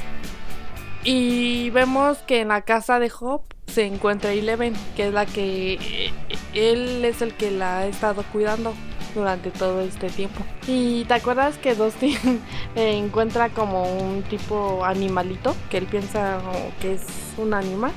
Y 1.03 1.69
vemos 1.71 2.17
que 2.19 2.41
en 2.41 2.47
la 2.49 2.61
casa 2.61 2.99
de 2.99 3.11
Hop 3.19 3.41
se 3.67 3.85
encuentra 3.85 4.33
Eleven, 4.33 4.73
que 4.95 5.07
es 5.07 5.13
la 5.13 5.25
que 5.25 5.73
eh, 5.73 6.11
él 6.53 7.03
es 7.05 7.21
el 7.21 7.33
que 7.35 7.51
la 7.51 7.79
ha 7.79 7.85
estado 7.87 8.23
cuidando 8.31 8.73
durante 9.13 9.51
todo 9.51 9.81
este 9.81 10.09
tiempo. 10.09 10.43
Y 10.67 11.05
te 11.05 11.13
acuerdas 11.15 11.57
que 11.57 11.75
Dustin 11.75 12.41
eh, 12.75 12.91
encuentra 12.97 13.49
como 13.49 13.83
un 13.83 14.23
tipo 14.23 14.83
animalito 14.85 15.55
que 15.69 15.77
él 15.77 15.85
piensa 15.85 16.39
que 16.81 16.93
es 16.93 17.03
un 17.37 17.53
animal 17.53 17.91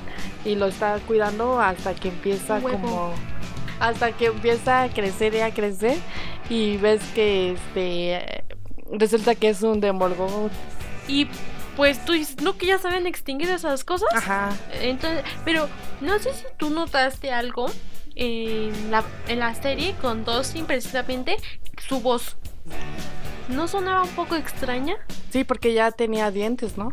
y 0.44 0.54
lo 0.56 0.66
está 0.66 0.98
cuidando 1.06 1.60
hasta 1.60 1.94
que 1.94 2.08
empieza 2.08 2.58
huevo. 2.58 2.78
como 2.78 3.14
hasta 3.80 4.12
que 4.12 4.26
empieza 4.26 4.84
a 4.84 4.88
crecer 4.88 5.34
y 5.34 5.40
a 5.40 5.52
crecer 5.52 5.98
y 6.48 6.76
ves 6.76 7.02
que 7.14 7.52
este 7.52 8.44
resulta 8.90 9.34
que 9.34 9.48
es 9.48 9.62
un 9.62 9.80
demogorgon. 9.80 10.50
Y 11.08 11.28
pues 11.76 12.04
tú 12.04 12.12
dices, 12.12 12.40
¿no 12.40 12.56
que 12.56 12.66
ya 12.66 12.78
saben 12.78 13.06
extinguir 13.06 13.50
esas 13.50 13.84
cosas? 13.84 14.08
Ajá. 14.14 14.50
Entonces, 14.80 15.24
pero 15.44 15.68
no 16.00 16.18
sé 16.18 16.32
si 16.32 16.44
tú 16.56 16.70
notaste 16.70 17.32
algo 17.32 17.66
en 18.16 18.90
la, 18.90 19.02
en 19.28 19.38
la 19.40 19.54
serie 19.54 19.94
con 20.00 20.24
Dustin 20.24 20.66
precisamente 20.66 21.36
su 21.88 22.00
voz. 22.00 22.36
¿No 23.48 23.68
sonaba 23.68 24.04
un 24.04 24.08
poco 24.10 24.36
extraña? 24.36 24.96
Sí, 25.30 25.44
porque 25.44 25.74
ya 25.74 25.90
tenía 25.90 26.30
dientes, 26.30 26.78
¿no? 26.78 26.92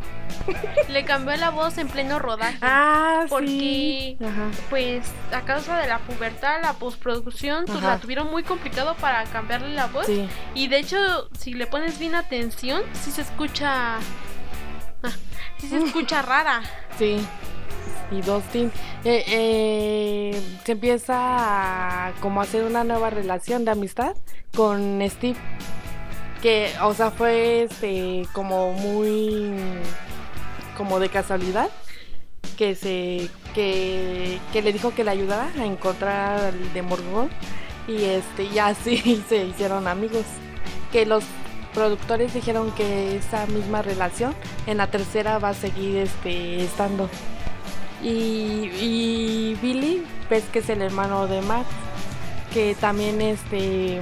Le 0.90 1.02
cambió 1.06 1.34
la 1.36 1.48
voz 1.48 1.78
en 1.78 1.88
pleno 1.88 2.18
rodaje. 2.18 2.58
Ah, 2.60 3.24
Porque- 3.30 3.46
sí. 3.46 4.18
Ajá. 4.22 4.50
Pues 4.68 5.06
a 5.32 5.40
causa 5.42 5.78
de 5.78 5.88
la 5.88 5.98
pubertad, 6.00 6.60
la 6.60 6.74
postproducción, 6.74 7.64
pues 7.64 7.78
Ajá. 7.78 7.92
la 7.94 7.98
tuvieron 8.00 8.30
muy 8.30 8.42
complicado 8.42 8.94
para 9.00 9.24
cambiarle 9.24 9.70
la 9.70 9.86
voz. 9.86 10.04
Sí. 10.04 10.28
Y 10.54 10.68
de 10.68 10.80
hecho, 10.80 10.98
si 11.38 11.54
le 11.54 11.66
pones 11.66 11.98
bien 11.98 12.14
atención, 12.14 12.82
sí 13.02 13.10
se 13.12 13.22
escucha. 13.22 13.96
Ah, 13.96 15.10
sí 15.58 15.68
se 15.68 15.78
escucha 15.84 16.20
rara. 16.20 16.60
Sí. 16.98 17.16
Y 18.12 18.20
Dustin 18.20 18.70
eh, 19.04 19.24
eh, 19.26 20.42
se 20.64 20.72
empieza 20.72 21.14
a 22.08 22.12
como 22.20 22.40
hacer 22.40 22.64
una 22.64 22.84
nueva 22.84 23.10
relación 23.10 23.64
de 23.64 23.70
amistad 23.70 24.14
con 24.54 25.00
Steve. 25.08 25.38
Que, 26.42 26.72
o 26.82 26.92
sea, 26.92 27.10
fue 27.10 27.64
este 27.64 28.26
como 28.32 28.72
muy 28.72 29.54
como 30.76 30.98
de 30.98 31.08
casualidad 31.08 31.70
que 32.56 32.74
se 32.74 33.30
que, 33.54 34.38
que 34.52 34.62
le 34.62 34.72
dijo 34.72 34.94
que 34.94 35.04
le 35.04 35.10
ayudara 35.10 35.50
a 35.58 35.64
encontrar 35.64 36.40
al 36.40 36.72
Demogorgon 36.72 37.30
y 37.86 38.04
este 38.04 38.44
y 38.44 38.58
así 38.58 39.22
se 39.28 39.46
hicieron 39.46 39.88
amigos. 39.88 40.24
Que 40.90 41.06
los 41.06 41.24
productores 41.74 42.34
dijeron 42.34 42.70
que 42.72 43.16
esa 43.16 43.46
misma 43.46 43.82
relación 43.82 44.34
en 44.66 44.76
la 44.76 44.88
tercera 44.88 45.38
va 45.38 45.50
a 45.50 45.54
seguir 45.54 45.96
este 45.96 46.64
estando. 46.64 47.08
Y, 48.02 48.08
y 48.80 49.58
Billy, 49.62 50.04
ves 50.28 50.44
que 50.52 50.58
es 50.60 50.68
el 50.68 50.82
hermano 50.82 51.26
de 51.28 51.40
Matt, 51.42 51.66
que 52.52 52.74
también 52.74 53.20
este 53.20 54.00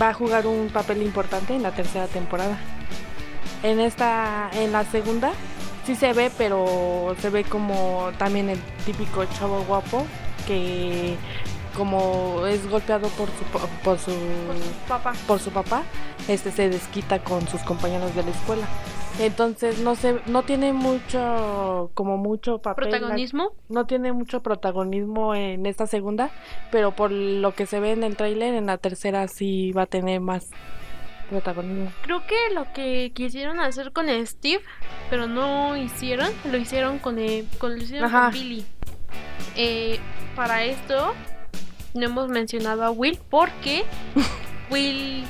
va 0.00 0.10
a 0.10 0.14
jugar 0.14 0.46
un 0.46 0.68
papel 0.68 1.02
importante 1.02 1.54
en 1.54 1.62
la 1.62 1.70
tercera 1.72 2.06
temporada. 2.06 2.58
En 3.62 3.80
esta, 3.80 4.50
en 4.52 4.72
la 4.72 4.84
segunda, 4.84 5.32
sí 5.86 5.96
se 5.96 6.12
ve, 6.12 6.30
pero 6.36 7.16
se 7.20 7.30
ve 7.30 7.44
como 7.44 8.10
también 8.18 8.50
el 8.50 8.60
típico 8.86 9.24
chavo 9.38 9.64
guapo 9.64 10.04
que 10.46 11.16
como 11.76 12.46
es 12.46 12.68
golpeado 12.68 13.08
por 13.10 13.28
su 13.28 13.44
po- 13.52 13.68
por 13.84 13.98
su 13.98 14.10
Por 14.12 14.56
su 14.56 14.72
papá. 14.88 15.12
por 15.26 15.40
su 15.40 15.50
papá, 15.50 15.82
este 16.28 16.50
se 16.52 16.68
desquita 16.68 17.18
con 17.20 17.46
sus 17.48 17.60
compañeros 17.62 18.14
de 18.14 18.22
la 18.22 18.30
escuela. 18.30 18.66
Entonces 19.18 19.80
no 19.80 19.96
se, 19.96 20.20
no 20.26 20.42
tiene 20.44 20.72
mucho, 20.72 21.90
como 21.94 22.16
mucho 22.16 22.58
papel. 22.58 22.88
Protagonismo. 22.88 23.52
No 23.68 23.86
tiene 23.86 24.12
mucho 24.12 24.42
protagonismo 24.42 25.34
en 25.34 25.66
esta 25.66 25.86
segunda, 25.86 26.30
pero 26.70 26.92
por 26.92 27.10
lo 27.10 27.54
que 27.54 27.66
se 27.66 27.80
ve 27.80 27.92
en 27.92 28.04
el 28.04 28.16
tráiler, 28.16 28.54
en 28.54 28.66
la 28.66 28.78
tercera 28.78 29.26
sí 29.26 29.72
va 29.72 29.82
a 29.82 29.86
tener 29.86 30.20
más 30.20 30.50
protagonismo. 31.28 31.90
Creo 32.02 32.24
que 32.26 32.54
lo 32.54 32.72
que 32.72 33.12
quisieron 33.12 33.60
hacer 33.60 33.92
con 33.92 34.06
Steve, 34.26 34.62
pero 35.10 35.26
no 35.26 35.76
hicieron, 35.76 36.28
lo 36.50 36.56
hicieron 36.56 36.98
con, 36.98 37.18
eh, 37.18 37.44
con, 37.58 37.76
lo 37.76 37.82
hicieron 37.82 38.10
con 38.10 38.30
Billy. 38.30 38.64
Eh, 39.56 39.98
para 40.36 40.64
esto, 40.64 41.12
no 41.94 42.06
hemos 42.06 42.28
mencionado 42.28 42.84
a 42.84 42.90
Will 42.90 43.18
porque 43.28 43.84
Will 44.70 45.24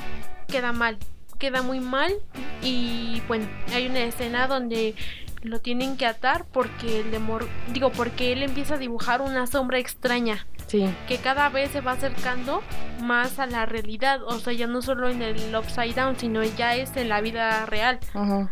queda 0.47 0.71
mal, 0.73 0.97
queda 1.39 1.61
muy 1.61 1.79
mal 1.79 2.13
y 2.61 3.21
bueno, 3.27 3.47
hay 3.73 3.87
una 3.87 4.01
escena 4.01 4.47
donde 4.47 4.93
lo 5.41 5.59
tienen 5.59 5.97
que 5.97 6.05
atar 6.05 6.45
porque 6.51 6.99
el 6.99 7.11
demor, 7.11 7.47
digo, 7.73 7.91
porque 7.91 8.33
él 8.33 8.43
empieza 8.43 8.75
a 8.75 8.77
dibujar 8.77 9.21
una 9.21 9.47
sombra 9.47 9.79
extraña 9.79 10.45
Sí, 10.67 10.87
que 11.07 11.17
cada 11.17 11.49
vez 11.49 11.71
se 11.71 11.81
va 11.81 11.93
acercando 11.93 12.61
más 13.01 13.39
a 13.39 13.47
la 13.47 13.65
realidad, 13.65 14.21
o 14.21 14.37
sea, 14.37 14.53
ya 14.53 14.67
no 14.67 14.83
solo 14.83 15.09
en 15.09 15.23
el 15.23 15.55
upside 15.55 15.95
down, 15.95 16.15
sino 16.19 16.43
ya 16.43 16.75
es 16.75 16.95
en 16.95 17.09
la 17.09 17.21
vida 17.21 17.65
real, 17.65 17.99
ajá, 18.13 18.51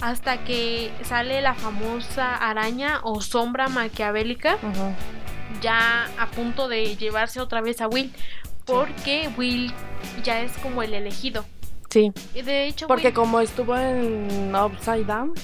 hasta 0.00 0.42
que 0.44 0.90
sale 1.04 1.42
la 1.42 1.54
famosa 1.54 2.34
araña 2.34 3.00
o 3.02 3.20
sombra 3.20 3.68
maquiavélica 3.68 4.56
ya 5.60 6.08
a 6.18 6.26
punto 6.28 6.68
de 6.68 6.96
llevarse 6.96 7.40
otra 7.40 7.60
vez 7.60 7.80
a 7.80 7.88
Will, 7.88 8.12
porque 8.64 9.28
Will 9.36 9.72
ya 10.24 10.40
es 10.40 10.52
como 10.58 10.82
el 10.82 10.94
elegido. 10.94 11.44
Sí, 11.90 12.12
Y 12.34 12.42
de 12.42 12.66
hecho, 12.66 12.86
porque 12.86 13.12
como 13.12 13.40
estuvo 13.40 13.76
en 13.76 14.54
Upside 14.54 15.04
Down, 15.04 15.34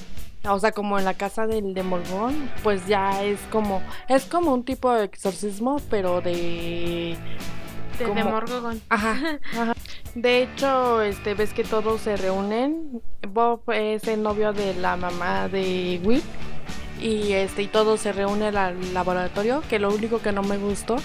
o 0.44 0.58
sea, 0.60 0.72
como 0.72 0.98
en 0.98 1.04
la 1.04 1.14
casa 1.14 1.46
del 1.46 1.74
Demogorgon, 1.74 2.50
pues 2.62 2.86
ya 2.86 3.24
es 3.24 3.40
como, 3.50 3.82
es 4.08 4.24
como 4.26 4.54
un 4.54 4.64
tipo 4.64 4.92
de 4.92 5.04
exorcismo, 5.04 5.80
pero 5.90 6.20
de 6.20 7.16
de 7.98 8.06
Demogorgon. 8.06 8.80
Ajá, 8.88 9.40
ajá. 9.52 9.74
De 10.14 10.42
hecho, 10.42 11.02
este, 11.02 11.34
ves 11.34 11.52
que 11.52 11.64
todos 11.64 12.00
se 12.00 12.16
reúnen. 12.16 13.02
Bob 13.28 13.62
es 13.72 14.06
el 14.08 14.22
novio 14.22 14.52
de 14.52 14.74
la 14.74 14.96
mamá 14.96 15.48
de 15.48 16.00
Will. 16.04 16.22
Y 17.00 17.32
este, 17.32 17.62
y 17.62 17.66
todos 17.66 18.00
se 18.00 18.12
reúnen 18.12 18.56
al 18.56 18.94
laboratorio. 18.94 19.62
Que 19.68 19.78
lo 19.78 19.92
único 19.92 20.20
que 20.20 20.32
no 20.32 20.42
me 20.42 20.56
gustó 20.56 20.96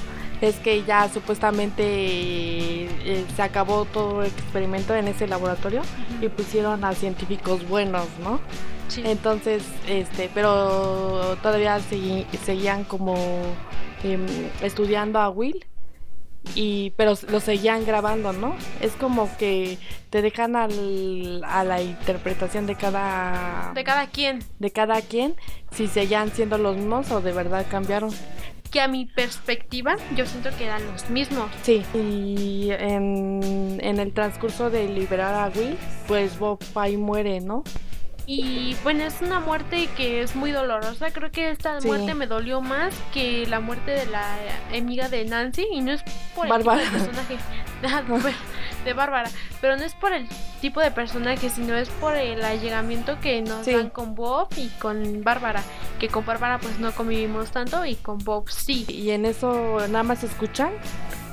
es 0.41 0.55
que 0.57 0.83
ya 0.83 1.07
supuestamente 1.09 1.83
eh, 1.85 3.25
se 3.35 3.41
acabó 3.41 3.85
todo 3.85 4.21
el 4.23 4.27
experimento 4.27 4.95
en 4.95 5.07
ese 5.07 5.27
laboratorio 5.27 5.81
y 6.21 6.29
pusieron 6.29 6.83
a 6.83 6.93
científicos 6.93 7.67
buenos, 7.67 8.07
¿no? 8.23 8.39
Sí. 8.87 9.03
Entonces, 9.05 9.63
este, 9.87 10.29
pero 10.33 11.37
todavía 11.41 11.77
segui- 11.79 12.25
seguían 12.43 12.83
como 12.83 13.15
em, 14.03 14.25
estudiando 14.61 15.19
a 15.19 15.29
Will 15.29 15.63
y 16.55 16.89
pero 16.97 17.13
lo 17.29 17.39
seguían 17.39 17.85
grabando, 17.85 18.33
¿no? 18.33 18.55
Es 18.81 18.93
como 18.93 19.29
que 19.37 19.77
te 20.09 20.23
dejan 20.23 20.55
al- 20.55 21.43
a 21.45 21.63
la 21.63 21.81
interpretación 21.83 22.65
de 22.65 22.75
cada 22.75 23.71
de 23.75 23.83
cada 23.83 24.07
quien. 24.07 24.39
de 24.59 24.71
cada 24.71 25.01
quien 25.01 25.35
si 25.71 25.87
seguían 25.87 26.31
siendo 26.31 26.57
los 26.57 26.75
mismos 26.75 27.11
o 27.11 27.21
de 27.21 27.31
verdad 27.31 27.65
cambiaron. 27.69 28.09
Que 28.71 28.79
a 28.79 28.87
mi 28.87 29.05
perspectiva, 29.05 29.97
yo 30.15 30.25
siento 30.25 30.49
que 30.57 30.65
eran 30.65 30.85
los 30.91 31.09
mismos. 31.09 31.51
Sí. 31.61 31.83
Y 31.93 32.69
en, 32.71 33.79
en 33.81 33.99
el 33.99 34.13
transcurso 34.13 34.69
de 34.69 34.87
liberar 34.87 35.35
a 35.35 35.51
Will, 35.55 35.77
pues 36.07 36.39
Bob 36.39 36.59
muere, 36.97 37.41
¿no? 37.41 37.63
Y 38.27 38.75
bueno, 38.83 39.03
es 39.03 39.21
una 39.21 39.39
muerte 39.39 39.89
que 39.97 40.21
es 40.21 40.35
muy 40.35 40.51
dolorosa. 40.51 41.11
Creo 41.11 41.31
que 41.31 41.49
esta 41.49 41.81
Sí. 41.81 41.87
muerte 41.87 42.13
me 42.13 42.27
dolió 42.27 42.61
más 42.61 42.93
que 43.13 43.45
la 43.47 43.59
muerte 43.59 43.91
de 43.91 44.05
la 44.05 44.23
amiga 44.75 45.09
de 45.09 45.25
Nancy. 45.25 45.65
Y 45.71 45.81
no 45.81 45.91
es 45.91 46.01
por 46.35 46.45
el 46.45 46.51
Bárbara. 46.51 46.81
tipo 46.81 46.93
de 46.93 46.99
personaje 47.03 47.37
Ah, 47.83 48.03
de 48.85 48.93
Bárbara. 48.93 49.29
Pero 49.59 49.75
no 49.75 49.83
es 49.83 49.93
por 49.95 50.13
el 50.13 50.27
tipo 50.61 50.79
de 50.81 50.91
personaje, 50.91 51.49
sino 51.49 51.75
es 51.75 51.89
por 51.89 52.15
el 52.15 52.43
allegamiento 52.43 53.19
que 53.19 53.41
nos 53.41 53.65
Sí. 53.65 53.73
dan 53.73 53.89
con 53.89 54.13
Bob 54.15 54.49
y 54.55 54.67
con 54.79 55.23
Bárbara. 55.23 55.63
Que 55.99 56.07
con 56.07 56.23
Bárbara 56.25 56.59
pues 56.59 56.79
no 56.79 56.91
convivimos 56.91 57.49
tanto 57.51 57.83
y 57.85 57.95
con 57.95 58.19
Bob 58.19 58.49
sí. 58.49 58.85
Y 58.87 59.09
en 59.11 59.25
eso 59.25 59.77
nada 59.89 60.03
más 60.03 60.23
escuchan 60.23 60.71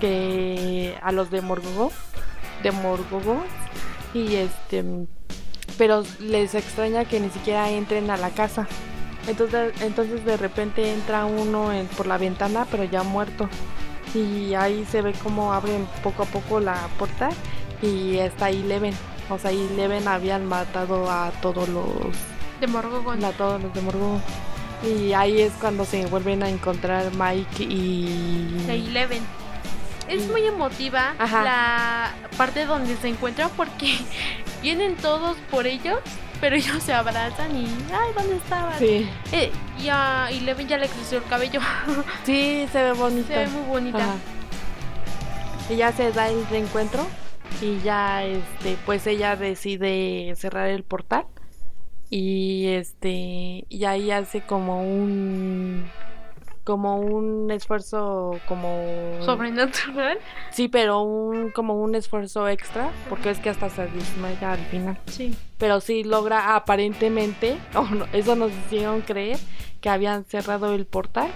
que 0.01 0.97
a 1.03 1.13
los 1.13 1.31
de 1.31 1.43
Morgogo, 1.43 1.93
de 2.63 2.71
Morgogo, 2.71 3.45
y 4.15 4.37
este, 4.37 4.85
pero 5.79 6.03
les 6.21 6.55
extraña 6.55 7.05
que 7.07 7.21
ni 7.21 7.31
siquiera 7.31 7.71
entren 7.71 8.11
a 8.11 8.17
la 8.17 8.31
casa. 8.31 8.67
Entonces, 9.27 9.73
entonces 9.83 10.25
de 10.25 10.37
repente 10.37 10.93
entra 10.93 11.25
uno 11.25 11.73
en- 11.73 11.87
por 11.87 12.07
la 12.07 12.19
ventana, 12.19 12.67
pero 12.71 12.85
ya 12.85 13.03
muerto. 13.03 13.49
Y 14.15 14.55
ahí 14.55 14.87
se 14.91 15.03
ve 15.03 15.13
cómo 15.23 15.53
abren 15.53 15.87
poco 16.03 16.23
a 16.23 16.27
poco 16.27 16.61
la 16.61 16.77
puerta 16.99 17.29
y 17.83 18.17
está 18.17 18.47
ahí 18.47 18.63
Leven. 18.63 18.95
O 19.31 19.39
sea, 19.39 19.51
ahí 19.51 19.69
Leven 19.77 20.09
habían 20.09 20.47
matado 20.47 21.11
a 21.11 21.31
todos 21.43 21.69
los 21.69 21.87
De 22.61 22.67
Morgogon. 22.67 23.23
a 23.25 23.31
todos 23.33 23.63
los 23.63 23.73
de 23.75 23.83
Morgogo. 23.83 24.19
Y 24.83 25.13
ahí 25.13 25.41
es 25.43 25.53
cuando 25.61 25.85
se 25.85 26.07
vuelven 26.07 26.43
a 26.43 26.49
encontrar 26.49 27.11
Mike 27.15 27.65
y 27.65 28.63
de 28.67 28.75
Eleven. 28.77 29.23
Es 30.09 30.27
muy 30.29 30.45
emotiva 30.47 31.15
Ajá. 31.19 31.45
la 31.45 32.13
parte 32.37 32.65
donde 32.67 32.97
se 32.97 33.09
encuentran 33.09 33.51
porque 33.57 33.95
vienen 34.63 34.97
todos 34.97 35.37
por 35.51 35.67
ellos, 35.67 36.01
pero 36.41 36.57
ellos 36.57 36.83
se 36.83 36.93
abrazan 36.95 37.55
y 37.57 37.67
¡ay, 37.93 38.11
¿dónde 38.17 38.37
estaban? 38.37 38.79
Sí, 38.79 39.09
Eh, 39.33 39.51
y 39.81 39.89
a 39.91 40.29
Eleven 40.31 40.67
ya 40.69 40.79
le 40.79 40.89
creció 40.89 41.19
el 41.19 41.25
cabello. 41.25 41.61
sí, 42.25 42.67
se 42.73 42.83
ve 42.83 42.93
bonito. 42.93 43.29
se 43.29 43.37
ve 43.37 43.47
muy 43.49 43.63
bonita. 43.69 43.99
Ajá. 43.99 44.15
Y 45.71 45.77
ya 45.77 45.93
se 45.93 46.11
da 46.13 46.29
el 46.29 46.47
reencuentro 46.49 47.07
y 47.61 47.79
ya 47.81 48.25
este 48.25 48.77
pues 48.87 49.07
ella 49.07 49.37
decide 49.37 50.33
cerrar 50.37 50.69
el 50.69 50.83
portal 50.83 51.27
y 52.09 52.69
este 52.69 53.67
y 53.69 53.85
ahí 53.85 54.11
hace 54.11 54.41
como 54.41 54.81
un 54.83 55.85
como 56.69 56.97
un 56.97 57.51
esfuerzo 57.51 58.39
como 58.47 58.69
Sobrenatural. 59.25 60.19
sí 60.51 60.69
pero 60.69 61.01
un 61.01 61.51
como 61.51 61.73
un 61.83 61.95
esfuerzo 61.95 62.47
extra 62.47 62.91
porque 63.09 63.31
es 63.31 63.39
que 63.39 63.49
hasta 63.49 63.71
se 63.71 63.87
desmaya 63.87 64.53
al 64.53 64.59
final 64.67 64.99
Sí. 65.07 65.35
pero 65.57 65.81
sí 65.81 66.05
logra 66.05 66.55
aparentemente 66.57 67.57
o 67.75 67.85
no, 67.85 68.05
eso 68.13 68.37
nos 68.37 68.53
hicieron 68.53 69.01
creer 69.01 69.39
que 69.81 69.89
habían 69.89 70.25
cerrado 70.27 70.75
el 70.75 70.85
portal 70.85 71.31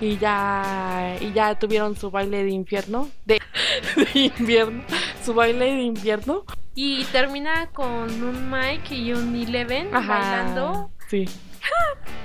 y 0.00 0.16
ya 0.16 1.16
y 1.20 1.30
ya 1.34 1.58
tuvieron 1.58 1.94
su 1.94 2.10
baile 2.10 2.42
de 2.44 2.50
infierno 2.52 3.10
de, 3.26 3.38
de 4.14 4.32
invierno 4.38 4.82
su 5.22 5.34
baile 5.34 5.66
de 5.74 5.82
invierno 5.82 6.44
Y 6.74 7.04
termina 7.12 7.66
con 7.74 8.08
un 8.22 8.50
Mike 8.50 8.94
y 8.94 9.12
un 9.12 9.36
Eleven 9.36 9.90
bailando. 9.90 10.90
sí 11.08 11.26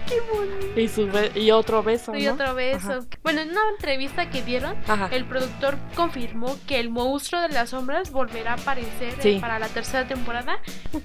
¡Qué 0.07 0.19
bonito! 0.31 0.79
y 0.79 0.87
su 0.87 1.09
y 1.35 1.51
otro 1.51 1.83
beso 1.83 2.15
Y 2.15 2.25
¿no? 2.25 2.33
otro 2.33 2.53
beso. 2.55 2.91
Ajá. 2.91 2.99
Bueno, 3.23 3.41
en 3.41 3.49
una 3.51 3.61
entrevista 3.75 4.29
que 4.29 4.41
dieron, 4.43 4.75
Ajá. 4.87 5.09
el 5.11 5.25
productor 5.25 5.77
confirmó 5.95 6.57
que 6.67 6.79
el 6.79 6.89
monstruo 6.89 7.41
de 7.41 7.49
las 7.49 7.69
sombras 7.71 8.11
volverá 8.11 8.51
a 8.51 8.55
aparecer 8.55 9.13
eh, 9.19 9.21
Sí. 9.21 9.37
para 9.39 9.59
la 9.59 9.67
tercera 9.67 10.07
temporada, 10.07 10.59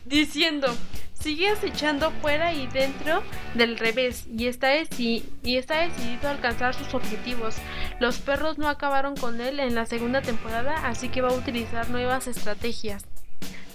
diciendo, 0.04 0.74
sigues 1.14 1.62
echando 1.64 2.10
fuera 2.22 2.52
y 2.52 2.66
dentro 2.68 3.22
del 3.54 3.78
revés 3.78 4.26
y 4.26 4.46
está, 4.46 4.70
y 4.98 5.22
está 5.44 5.80
decidido 5.80 6.28
a 6.28 6.32
alcanzar 6.32 6.74
sus 6.74 6.92
objetivos. 6.94 7.56
Los 8.00 8.18
perros 8.18 8.58
no 8.58 8.68
acabaron 8.68 9.16
con 9.16 9.40
él 9.40 9.60
en 9.60 9.74
la 9.74 9.86
segunda 9.86 10.22
temporada, 10.22 10.86
así 10.86 11.08
que 11.10 11.20
va 11.20 11.28
a 11.28 11.34
utilizar 11.34 11.90
nuevas 11.90 12.26
estrategias. 12.26 13.04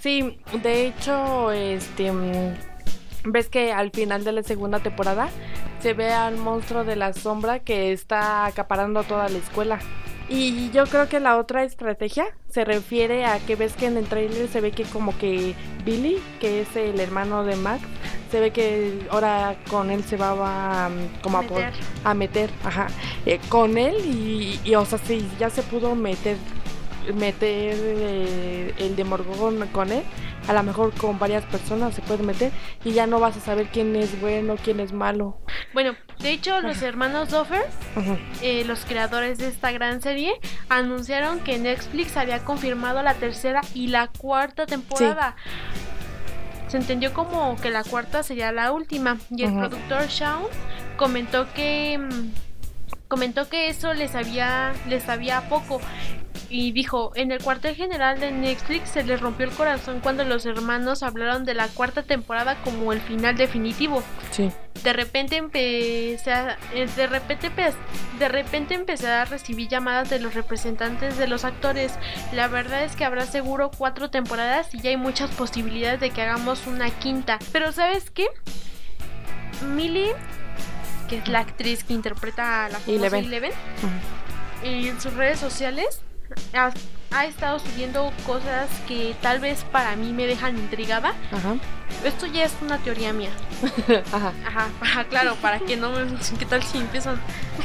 Sí, 0.02 0.38
de 0.62 0.86
hecho, 0.88 1.52
este 1.52 2.12
mm, 2.12 2.56
ves 3.26 3.50
que 3.50 3.72
al 3.72 3.92
final 3.92 4.24
de 4.24 4.32
la 4.32 4.44
segunda 4.44 4.80
temporada 4.80 5.30
se 5.80 5.94
ve 5.94 6.12
al 6.12 6.38
monstruo 6.38 6.84
de 6.84 6.96
la 6.96 7.14
sombra 7.14 7.60
que 7.60 7.92
está 7.92 8.46
acaparando 8.46 9.04
toda 9.04 9.30
la 9.30 9.38
escuela. 9.38 9.80
Y 10.28 10.72
yo 10.72 10.86
creo 10.88 11.08
que 11.08 11.20
la 11.20 11.38
otra 11.38 11.64
estrategia 11.64 12.26
se 12.50 12.66
refiere 12.66 13.26
a 13.26 13.38
que 13.40 13.56
ves 13.56 13.74
que 13.74 13.86
en 13.86 13.98
el 13.98 14.06
trailer 14.06 14.48
se 14.48 14.60
ve 14.60 14.72
que 14.72 14.84
como 14.84 15.16
que 15.18 15.54
Billy, 15.84 16.20
que 16.40 16.62
es 16.62 16.76
el 16.76 17.00
hermano 17.00 17.44
de 17.44 17.56
Max, 17.56 17.84
se 18.32 18.40
ve 18.40 18.50
que 18.52 19.06
ahora 19.12 19.56
con 19.70 19.92
él 19.92 20.04
se 20.04 20.18
va 20.18 20.86
a, 20.86 20.90
mm, 20.90 21.22
como 21.22 21.38
a, 21.38 21.42
Meter. 21.44 21.74
a 22.04 22.14
meter, 22.16 22.50
ajá, 22.64 22.88
eh, 23.28 23.40
con 23.50 23.78
él 23.78 23.96
y, 24.04 24.60
y, 24.64 24.74
o 24.74 24.84
sea, 24.86 24.98
sí, 24.98 25.30
ya 25.40 25.52
se 25.52 25.62
pudo 25.62 25.94
meter 25.94 26.38
meter 27.14 27.76
eh, 27.78 28.74
el 28.78 28.96
de 28.96 29.04
Morgogón 29.04 29.68
con 29.72 29.92
él, 29.92 30.04
a 30.48 30.54
lo 30.54 30.64
mejor 30.64 30.94
con 30.94 31.18
varias 31.20 31.44
personas 31.46 31.96
se 31.96 32.02
puede 32.02 32.24
meter 32.24 32.52
y 32.84 32.92
ya 32.92 33.08
no 33.08 33.20
vas 33.20 33.38
a 33.38 33.40
saber 33.40 33.68
quién 33.68 33.96
es 33.96 34.20
bueno, 34.22 34.56
quién 34.64 34.80
es 34.80 34.94
malo. 34.94 35.38
Bueno, 35.74 35.96
de 36.20 36.32
hecho, 36.32 36.62
los 36.62 36.82
hermanos 36.82 37.30
Doffer 37.30 37.66
Ujú. 37.96 38.18
eh, 38.42 38.64
los 38.66 38.86
creadores 38.86 39.38
de 39.38 39.48
esta 39.48 39.72
gran 39.72 40.02
serie 40.02 40.34
anunciaron 40.70 41.40
que 41.40 41.58
Netflix 41.58 42.16
había 42.18 42.44
confirmado 42.44 43.02
la 43.04 43.14
tercera 43.16 43.62
y 43.74 43.88
la 43.88 44.08
cuarta 44.08 44.66
temporada. 44.66 45.36
Se 46.68 46.78
entendió 46.78 47.14
como 47.14 47.56
que 47.58 47.70
la 47.70 47.84
cuarta 47.84 48.24
sería 48.24 48.52
la 48.52 48.72
última 48.72 49.18
y 49.30 49.44
el 49.44 49.54
productor 49.54 50.08
Shawn 50.08 50.44
comentó 50.98 51.48
que 51.54 51.98
mm, 52.00 52.32
comentó 53.08 53.48
que 53.50 53.70
eso 53.70 53.94
les 53.94 54.16
había 54.16 54.74
les 54.88 55.04
sabía 55.04 55.48
poco 55.48 55.80
y 56.50 56.72
dijo, 56.72 57.12
en 57.16 57.32
el 57.32 57.42
cuartel 57.42 57.76
general 57.76 58.20
de 58.20 58.32
Netflix 58.32 58.90
se 58.90 59.04
les 59.04 59.20
rompió 59.20 59.46
el 59.48 59.52
corazón 59.52 60.00
cuando 60.02 60.24
los 60.24 60.46
hermanos 60.46 61.02
hablaron 61.04 61.44
de 61.46 61.54
la 61.54 61.68
cuarta 61.70 62.04
temporada 62.04 62.56
como 62.64 62.94
el 62.94 63.02
final 63.02 63.36
definitivo 63.36 64.04
Sí. 64.32 64.52
de 64.84 64.94
repente 64.94 65.38
empecé 65.38 66.32
a, 66.32 66.58
eh, 66.74 66.88
de 66.96 67.08
repente 67.08 67.50
de 68.20 68.28
repente 68.30 68.74
empecé 68.76 69.08
a 69.08 69.26
recibir 69.26 69.68
llamadas 69.68 70.10
de 70.10 70.20
los 70.20 70.34
representantes 70.36 71.18
de 71.18 71.28
los 71.28 71.44
actores. 71.46 71.94
La 72.34 72.48
verdad 72.48 72.84
es 72.84 72.96
que 72.96 73.06
habrá 73.06 73.26
seguro 73.26 73.72
cuatro 73.76 74.10
temporadas 74.10 74.74
y 74.74 74.80
ya 74.82 74.92
hay 74.92 74.98
muchas 74.98 75.32
posibilidades 75.32 76.00
de 76.00 76.12
que 76.12 76.22
hagamos 76.22 76.68
una 76.68 76.90
quinta. 76.92 77.40
Pero 77.52 77.72
¿sabes 77.72 78.12
qué? 78.12 78.28
Millie, 79.76 80.12
que 81.10 81.18
es 81.18 81.28
la 81.28 81.40
actriz 81.40 81.84
que 81.84 81.94
interpreta 81.94 82.66
a 82.66 82.70
la 82.70 82.80
famosa 82.80 82.92
Eleven. 83.08 83.26
Eleven, 83.26 83.52
Ujú. 83.52 84.68
en 84.68 85.02
sus 85.02 85.14
redes 85.14 85.40
sociales 85.40 86.02
ha, 86.54 86.72
ha 87.12 87.26
estado 87.26 87.60
subiendo 87.60 88.12
cosas 88.26 88.70
que 88.88 89.16
tal 89.22 89.40
vez 89.40 89.64
para 89.72 89.96
mí 89.96 90.12
me 90.14 90.26
dejan 90.28 90.58
intrigada. 90.58 91.14
Ajá. 91.32 91.56
Esto 92.04 92.26
ya 92.26 92.44
es 92.44 92.54
una 92.62 92.78
teoría 92.80 93.14
mía. 93.14 93.30
Ajá. 94.12 94.34
Ajá, 94.46 94.68
ajá, 94.82 95.04
claro, 95.06 95.36
para 95.36 95.60
que 95.60 95.78
no 95.78 95.92
me... 95.92 96.06
¿Qué 96.40 96.46
tal 96.46 96.62
si 96.64 96.78
empiezan? 96.80 97.20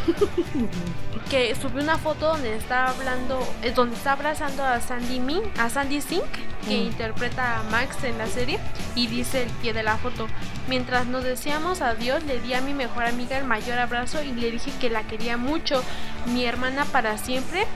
que 1.30 1.54
subió 1.54 1.82
una 1.82 1.96
foto 1.98 2.28
donde 2.28 2.56
está 2.56 2.88
hablando, 2.88 3.38
es 3.62 3.74
donde 3.74 3.96
está 3.96 4.12
abrazando 4.12 4.64
a 4.64 4.80
Sandy 4.80 5.20
Min, 5.20 5.42
a 5.58 5.68
Sandy 5.68 6.00
Sink, 6.00 6.24
que 6.66 6.76
Mm. 6.78 6.86
interpreta 6.86 7.60
a 7.60 7.62
Max 7.64 8.02
en 8.04 8.18
la 8.18 8.26
serie, 8.26 8.58
y 8.94 9.06
dice 9.06 9.44
el 9.44 9.48
pie 9.62 9.72
de 9.72 9.82
la 9.82 9.96
foto, 9.96 10.26
mientras 10.68 11.06
nos 11.06 11.22
decíamos 11.24 11.80
adiós, 11.82 12.22
le 12.24 12.40
di 12.40 12.52
a 12.54 12.60
mi 12.60 12.74
mejor 12.74 13.04
amiga 13.04 13.38
el 13.38 13.44
mayor 13.44 13.78
abrazo 13.78 14.22
y 14.22 14.32
le 14.32 14.50
dije 14.50 14.70
que 14.80 14.90
la 14.90 15.04
quería 15.04 15.36
mucho, 15.36 15.82
mi 16.26 16.44
hermana 16.44 16.84
para 16.86 17.16
siempre, 17.16 17.66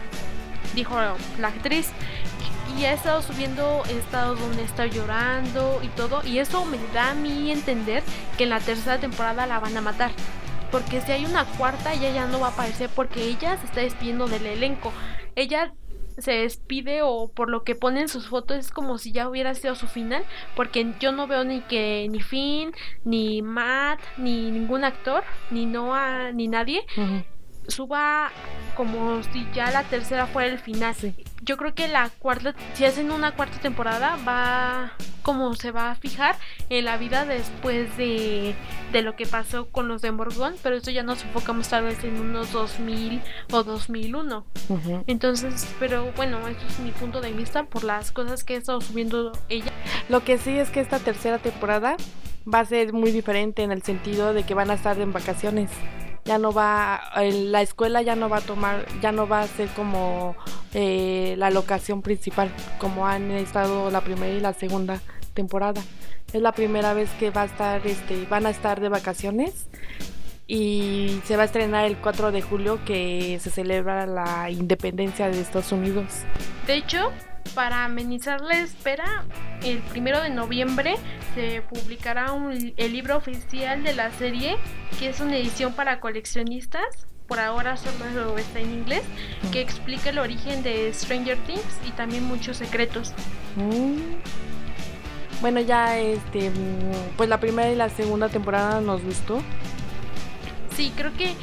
dijo 0.74 0.96
la 1.38 1.48
actriz. 1.48 1.90
Y 2.76 2.84
ha 2.86 2.92
estado 2.92 3.22
subiendo 3.22 3.82
estados 3.88 4.40
donde 4.40 4.64
está 4.64 4.86
llorando 4.86 5.80
y 5.82 5.88
todo. 5.88 6.22
Y 6.24 6.38
eso 6.38 6.64
me 6.64 6.78
da 6.92 7.10
a 7.10 7.14
mí 7.14 7.52
entender 7.52 8.02
que 8.36 8.44
en 8.44 8.50
la 8.50 8.58
tercera 8.58 8.98
temporada 8.98 9.46
la 9.46 9.60
van 9.60 9.76
a 9.76 9.80
matar. 9.80 10.10
porque 10.72 11.00
si 11.02 11.12
hay 11.12 11.24
una 11.24 11.44
cuarta, 11.44 11.92
ella 11.92 12.10
ya 12.10 12.26
no 12.26 12.40
va 12.40 12.48
a 12.48 12.50
aparecer 12.50 12.90
porque 12.92 13.22
ella 13.22 13.56
se 13.58 13.66
está 13.66 13.80
despidiendo 13.80 14.26
del 14.26 14.44
elenco. 14.44 14.92
Ella 15.36 15.72
se 16.18 16.32
despide 16.32 17.02
o 17.02 17.30
por 17.32 17.48
lo 17.48 17.62
que 17.62 17.74
ponen 17.76 18.08
sus 18.08 18.28
fotos 18.28 18.56
es 18.58 18.70
como 18.72 18.98
si 18.98 19.12
ya 19.12 19.28
hubiera 19.28 19.54
sido 19.54 19.74
su 19.76 19.86
final 19.88 20.24
porque 20.56 20.94
yo 21.00 21.10
no 21.12 21.26
veo 21.26 21.44
ni 21.44 21.60
que 21.62 22.06
ni 22.10 22.20
Finn 22.20 22.72
ni 23.04 23.42
Matt 23.42 24.00
ni 24.16 24.50
ningún 24.52 24.84
actor 24.84 25.24
ni 25.50 25.66
Noah 25.66 26.30
ni 26.32 26.46
nadie 26.46 26.84
suba 27.68 28.30
como 28.76 29.22
si 29.22 29.46
ya 29.54 29.70
la 29.70 29.84
tercera 29.84 30.26
fuera 30.26 30.50
el 30.50 30.58
final. 30.58 30.94
Yo 31.42 31.56
creo 31.56 31.74
que 31.74 31.88
la 31.88 32.10
cuarta, 32.18 32.54
si 32.74 32.84
hacen 32.84 33.10
una 33.10 33.32
cuarta 33.32 33.58
temporada, 33.58 34.16
va 34.26 34.92
como 35.22 35.54
se 35.54 35.70
va 35.70 35.90
a 35.90 35.94
fijar 35.94 36.36
en 36.68 36.84
la 36.84 36.98
vida 36.98 37.24
después 37.24 37.96
de, 37.96 38.54
de 38.92 39.02
lo 39.02 39.16
que 39.16 39.26
pasó 39.26 39.66
con 39.68 39.88
los 39.88 40.02
de 40.02 40.12
Morgón, 40.12 40.54
pero 40.62 40.76
eso 40.76 40.90
ya 40.90 41.02
nos 41.02 41.22
enfocamos 41.22 41.68
tal 41.68 41.84
vez 41.84 42.04
en 42.04 42.20
unos 42.20 42.52
2000 42.52 43.22
o 43.50 43.62
2001. 43.62 44.44
Entonces, 45.06 45.66
pero 45.78 46.12
bueno, 46.16 46.46
eso 46.48 46.66
es 46.68 46.78
mi 46.80 46.90
punto 46.90 47.20
de 47.20 47.32
vista 47.32 47.64
por 47.64 47.84
las 47.84 48.12
cosas 48.12 48.44
que 48.44 48.54
ha 48.54 48.58
estado 48.58 48.80
subiendo 48.80 49.32
ella. 49.48 49.72
Lo 50.08 50.24
que 50.24 50.36
sí 50.36 50.58
es 50.58 50.70
que 50.70 50.80
esta 50.80 50.98
tercera 50.98 51.38
temporada 51.38 51.96
va 52.52 52.60
a 52.60 52.64
ser 52.64 52.92
muy 52.92 53.10
diferente 53.10 53.62
en 53.62 53.72
el 53.72 53.82
sentido 53.82 54.34
de 54.34 54.42
que 54.42 54.54
van 54.54 54.70
a 54.70 54.74
estar 54.74 54.98
en 55.00 55.12
vacaciones 55.12 55.70
ya 56.24 56.38
no 56.38 56.52
va, 56.52 57.02
la 57.16 57.62
escuela 57.62 58.02
ya 58.02 58.16
no 58.16 58.28
va 58.28 58.38
a 58.38 58.40
tomar, 58.40 58.86
ya 59.00 59.12
no 59.12 59.28
va 59.28 59.40
a 59.40 59.46
ser 59.46 59.68
como 59.70 60.34
eh, 60.72 61.34
la 61.38 61.50
locación 61.50 62.02
principal, 62.02 62.50
como 62.78 63.06
han 63.06 63.30
estado 63.30 63.90
la 63.90 64.00
primera 64.00 64.32
y 64.32 64.40
la 64.40 64.54
segunda 64.54 65.00
temporada. 65.34 65.82
Es 66.32 66.40
la 66.40 66.52
primera 66.52 66.94
vez 66.94 67.10
que 67.20 67.30
va 67.30 67.42
a 67.42 67.44
estar, 67.44 67.86
este, 67.86 68.24
van 68.26 68.46
a 68.46 68.50
estar 68.50 68.80
de 68.80 68.88
vacaciones 68.88 69.66
y 70.46 71.20
se 71.24 71.36
va 71.36 71.42
a 71.42 71.46
estrenar 71.46 71.84
el 71.84 71.96
4 71.96 72.32
de 72.32 72.42
julio 72.42 72.80
que 72.84 73.38
se 73.40 73.50
celebra 73.50 74.06
la 74.06 74.50
independencia 74.50 75.28
de 75.28 75.40
Estados 75.40 75.72
Unidos. 75.72 76.06
De 76.66 76.74
hecho, 76.74 77.12
para 77.54 77.84
amenizar 77.84 78.40
la 78.40 78.58
espera, 78.58 79.24
el 79.62 79.78
primero 79.78 80.20
de 80.22 80.30
noviembre 80.30 80.96
se 81.34 81.62
publicará 81.62 82.32
el 82.76 82.92
libro 82.92 83.16
oficial 83.16 83.82
de 83.82 83.94
la 83.94 84.10
serie, 84.12 84.56
que 84.98 85.08
es 85.08 85.20
una 85.20 85.36
edición 85.36 85.72
para 85.72 86.00
coleccionistas. 86.00 87.06
Por 87.26 87.40
ahora 87.40 87.76
solo 87.76 88.36
está 88.36 88.60
en 88.60 88.70
inglés, 88.70 89.02
que 89.50 89.60
explica 89.60 90.10
el 90.10 90.18
origen 90.18 90.62
de 90.62 90.92
Stranger 90.92 91.38
Things 91.46 91.80
y 91.88 91.90
también 91.92 92.24
muchos 92.24 92.58
secretos. 92.58 93.12
Mm. 93.56 93.96
Bueno, 95.40 95.60
ya 95.60 95.98
este, 95.98 96.50
pues 97.16 97.28
la 97.28 97.40
primera 97.40 97.70
y 97.70 97.76
la 97.76 97.88
segunda 97.88 98.28
temporada 98.28 98.80
nos 98.80 99.02
gustó. 99.02 99.42
Sí, 100.76 100.92
creo 100.96 101.12
que 101.16 101.34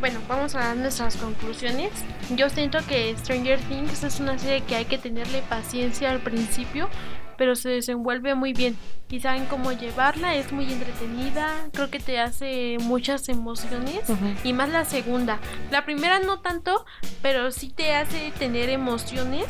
bueno, 0.00 0.18
vamos 0.26 0.54
a 0.54 0.60
dar 0.60 0.76
nuestras 0.76 1.16
conclusiones. 1.16 1.90
Yo 2.34 2.48
siento 2.48 2.78
que 2.88 3.14
Stranger 3.18 3.60
Things 3.60 4.02
es 4.02 4.18
una 4.18 4.38
serie 4.38 4.62
que 4.62 4.74
hay 4.74 4.86
que 4.86 4.98
tenerle 4.98 5.42
paciencia 5.42 6.10
al 6.10 6.20
principio, 6.20 6.88
pero 7.36 7.54
se 7.54 7.68
desenvuelve 7.68 8.34
muy 8.34 8.54
bien. 8.54 8.76
Y 9.10 9.20
saben 9.20 9.44
cómo 9.44 9.72
llevarla, 9.72 10.34
es 10.36 10.52
muy 10.52 10.72
entretenida, 10.72 11.54
creo 11.72 11.90
que 11.90 12.00
te 12.00 12.18
hace 12.18 12.78
muchas 12.80 13.28
emociones 13.28 14.00
y 14.42 14.52
más 14.52 14.70
la 14.70 14.84
segunda. 14.84 15.38
La 15.70 15.84
primera 15.84 16.18
no 16.20 16.40
tanto, 16.40 16.86
pero 17.20 17.50
sí 17.50 17.68
te 17.68 17.94
hace 17.94 18.32
tener 18.38 18.70
emociones. 18.70 19.46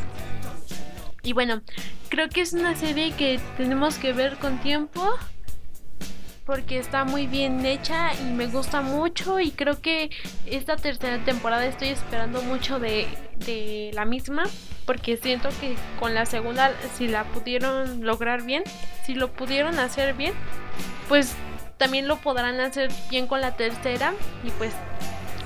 Y 1.22 1.32
bueno, 1.32 1.62
creo 2.08 2.28
que 2.28 2.40
es 2.40 2.54
una 2.54 2.74
serie 2.74 3.12
que 3.12 3.38
tenemos 3.56 3.98
que 3.98 4.12
ver 4.12 4.36
con 4.38 4.58
tiempo 4.58 5.06
porque 6.50 6.78
está 6.78 7.04
muy 7.04 7.28
bien 7.28 7.64
hecha 7.64 8.12
y 8.12 8.24
me 8.24 8.48
gusta 8.48 8.80
mucho 8.80 9.38
y 9.38 9.52
creo 9.52 9.80
que 9.80 10.10
esta 10.46 10.74
tercera 10.74 11.24
temporada 11.24 11.64
estoy 11.64 11.90
esperando 11.90 12.42
mucho 12.42 12.80
de, 12.80 13.06
la 13.94 14.04
misma 14.04 14.42
porque 14.84 15.16
siento 15.16 15.48
que 15.60 15.76
con 16.00 16.12
la 16.12 16.26
segunda 16.26 16.72
si 16.96 17.06
la 17.06 17.22
pudieron 17.22 18.04
lograr 18.04 18.42
bien, 18.42 18.64
si 19.04 19.14
lo 19.14 19.32
pudieron 19.32 19.78
hacer 19.78 20.14
bien, 20.14 20.34
pues 21.08 21.36
también 21.76 22.08
lo 22.08 22.16
podrán 22.16 22.58
hacer 22.58 22.90
bien 23.10 23.28
con 23.28 23.40
la 23.40 23.54
tercera 23.54 24.12
y 24.42 24.50
pues 24.50 24.72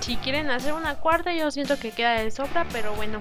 si 0.01 0.17
quieren 0.17 0.51
hacer 0.51 0.73
una 0.73 0.95
cuarta 0.95 1.35
yo 1.35 1.51
siento 1.51 1.79
que 1.79 1.91
queda 1.91 2.15
de 2.15 2.31
sobra, 2.31 2.67
pero 2.73 2.95
bueno. 2.95 3.21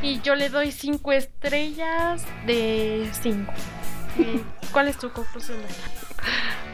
Y 0.00 0.22
yo 0.22 0.34
le 0.34 0.48
doy 0.48 0.72
5 0.72 1.12
estrellas 1.12 2.24
de 2.46 3.10
5. 3.20 3.52
¿Cuál 4.72 4.88
es 4.88 4.96
tu 4.96 5.12
conclusión? 5.12 5.58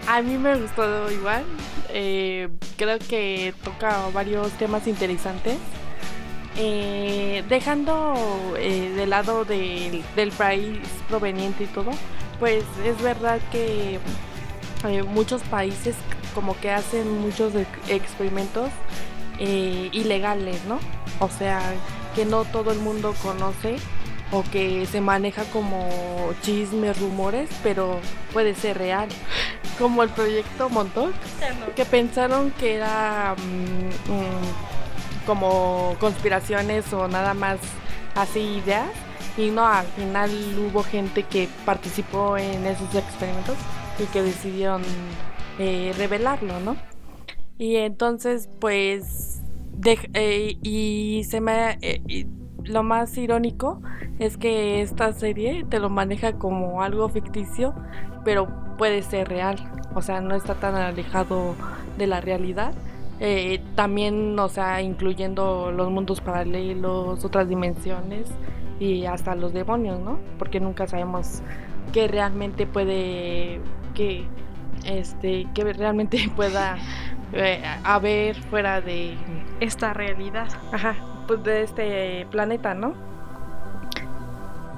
A 0.06 0.22
mí 0.22 0.36
me 0.38 0.56
gustó 0.56 1.10
igual. 1.10 1.44
Eh, 1.90 2.48
creo 2.76 2.98
que 2.98 3.54
toca 3.62 4.08
varios 4.12 4.50
temas 4.52 4.86
interesantes. 4.86 5.56
Eh, 6.56 7.44
dejando 7.48 8.14
eh, 8.58 8.90
de 8.94 9.06
lado 9.06 9.44
del 9.44 10.32
país 10.36 10.78
proveniente 11.08 11.64
y 11.64 11.66
todo, 11.68 11.90
pues 12.38 12.64
es 12.84 13.00
verdad 13.00 13.40
que 13.52 13.98
muchos 15.08 15.42
países 15.42 15.94
como 16.34 16.58
que 16.58 16.70
hacen 16.70 17.20
muchos 17.20 17.52
experimentos 17.88 18.70
ilegales, 19.38 20.62
¿no? 20.66 20.78
O 21.20 21.28
sea, 21.28 21.60
que 22.14 22.24
no 22.24 22.44
todo 22.44 22.72
el 22.72 22.78
mundo 22.78 23.14
conoce 23.22 23.76
o 24.32 24.42
que 24.44 24.86
se 24.86 25.00
maneja 25.00 25.44
como 25.44 25.88
chismes, 26.42 27.00
rumores, 27.00 27.50
pero 27.62 27.98
puede 28.32 28.54
ser 28.54 28.78
real. 28.78 29.08
Como 29.78 30.02
el 30.02 30.10
proyecto 30.10 30.68
Montauk, 30.68 31.14
que 31.74 31.84
pensaron 31.84 32.50
que 32.52 32.74
era 32.74 33.34
mm, 33.36 34.12
mm, 34.12 35.26
como 35.26 35.96
conspiraciones 35.98 36.92
o 36.92 37.08
nada 37.08 37.34
más 37.34 37.58
así 38.14 38.40
ideas. 38.64 38.90
Y 39.36 39.50
no, 39.50 39.64
al 39.64 39.86
final 39.86 40.30
hubo 40.58 40.82
gente 40.82 41.22
que 41.22 41.48
participó 41.64 42.36
en 42.36 42.66
esos 42.66 42.94
experimentos 42.94 43.56
y 43.98 44.04
que 44.06 44.22
decidieron 44.22 44.82
eh, 45.58 45.94
revelarlo, 45.96 46.60
¿no? 46.60 46.76
Y 47.58 47.76
entonces, 47.76 48.48
pues, 48.60 49.40
eh, 50.14 50.56
y 50.62 51.24
se 51.28 51.40
me... 51.40 51.78
Eh, 51.80 52.26
lo 52.64 52.82
más 52.82 53.16
irónico 53.16 53.80
es 54.18 54.36
que 54.36 54.82
esta 54.82 55.12
serie 55.12 55.64
te 55.68 55.80
lo 55.80 55.90
maneja 55.90 56.34
como 56.34 56.82
algo 56.82 57.08
ficticio, 57.08 57.74
pero 58.24 58.48
puede 58.78 59.02
ser 59.02 59.28
real. 59.28 59.56
O 59.94 60.02
sea, 60.02 60.20
no 60.20 60.34
está 60.34 60.54
tan 60.54 60.74
alejado 60.74 61.54
de 61.98 62.06
la 62.06 62.20
realidad. 62.20 62.72
Eh, 63.18 63.60
también, 63.74 64.38
o 64.38 64.48
sea, 64.48 64.80
incluyendo 64.80 65.70
los 65.72 65.90
mundos 65.90 66.20
paralelos, 66.20 67.22
otras 67.24 67.48
dimensiones 67.48 68.28
y 68.78 69.04
hasta 69.04 69.34
los 69.34 69.52
demonios, 69.52 70.00
¿no? 70.00 70.18
Porque 70.38 70.58
nunca 70.60 70.86
sabemos 70.86 71.42
qué 71.92 72.08
realmente 72.08 72.66
puede, 72.66 73.60
que, 73.94 74.24
este, 74.84 75.46
que 75.54 75.72
realmente 75.72 76.30
pueda 76.36 76.78
eh, 77.32 77.62
haber 77.84 78.36
fuera 78.36 78.80
de 78.80 79.14
esta 79.60 79.92
realidad. 79.92 80.48
Ajá. 80.72 80.96
Pues, 81.30 81.44
de 81.44 81.62
este 81.62 82.26
planeta, 82.32 82.74
¿no? 82.74 82.92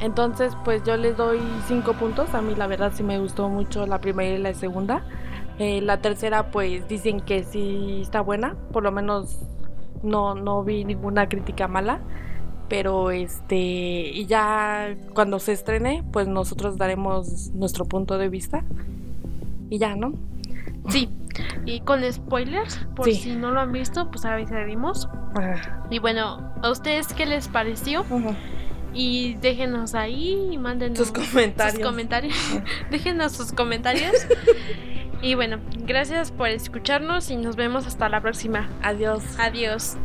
Entonces, 0.00 0.54
pues 0.66 0.82
yo 0.84 0.98
les 0.98 1.16
doy 1.16 1.38
cinco 1.66 1.94
puntos. 1.94 2.34
A 2.34 2.42
mí 2.42 2.54
la 2.54 2.66
verdad 2.66 2.92
sí 2.94 3.02
me 3.02 3.18
gustó 3.18 3.48
mucho 3.48 3.86
la 3.86 4.02
primera 4.02 4.36
y 4.36 4.38
la 4.38 4.52
segunda. 4.52 5.02
Eh, 5.58 5.80
la 5.80 6.02
tercera, 6.02 6.50
pues 6.50 6.86
dicen 6.88 7.20
que 7.20 7.44
sí 7.44 8.00
está 8.02 8.20
buena. 8.20 8.54
Por 8.70 8.82
lo 8.82 8.92
menos 8.92 9.38
no, 10.02 10.34
no 10.34 10.62
vi 10.62 10.84
ninguna 10.84 11.26
crítica 11.26 11.68
mala. 11.68 12.00
Pero 12.68 13.10
este, 13.10 13.56
y 13.56 14.26
ya 14.26 14.94
cuando 15.14 15.38
se 15.38 15.52
estrene, 15.52 16.04
pues 16.12 16.28
nosotros 16.28 16.76
daremos 16.76 17.48
nuestro 17.54 17.86
punto 17.86 18.18
de 18.18 18.28
vista. 18.28 18.62
Y 19.70 19.78
ya, 19.78 19.96
¿no? 19.96 20.12
Sí, 20.90 21.08
y 21.64 21.80
con 21.80 22.10
spoilers, 22.10 22.86
por 22.94 23.10
si 23.12 23.34
no 23.36 23.52
lo 23.52 23.60
han 23.60 23.72
visto, 23.72 24.10
pues 24.10 24.24
avisaremos. 24.24 25.08
Y 25.90 25.98
bueno, 25.98 26.52
¿a 26.62 26.70
ustedes 26.70 27.12
qué 27.14 27.26
les 27.26 27.48
pareció? 27.48 28.04
Y 28.94 29.34
déjenos 29.34 29.94
ahí 29.94 30.50
y 30.52 30.58
manden 30.58 30.96
sus 30.96 31.12
comentarios. 31.12 31.76
Sus 31.76 31.84
comentarios. 31.84 32.36
déjenos 32.90 33.32
sus 33.32 33.52
comentarios. 33.52 34.12
y 35.22 35.34
bueno, 35.34 35.60
gracias 35.86 36.30
por 36.30 36.48
escucharnos 36.48 37.30
y 37.30 37.36
nos 37.36 37.56
vemos 37.56 37.86
hasta 37.86 38.08
la 38.08 38.20
próxima. 38.20 38.68
Adiós. 38.82 39.22
Adiós. 39.38 39.96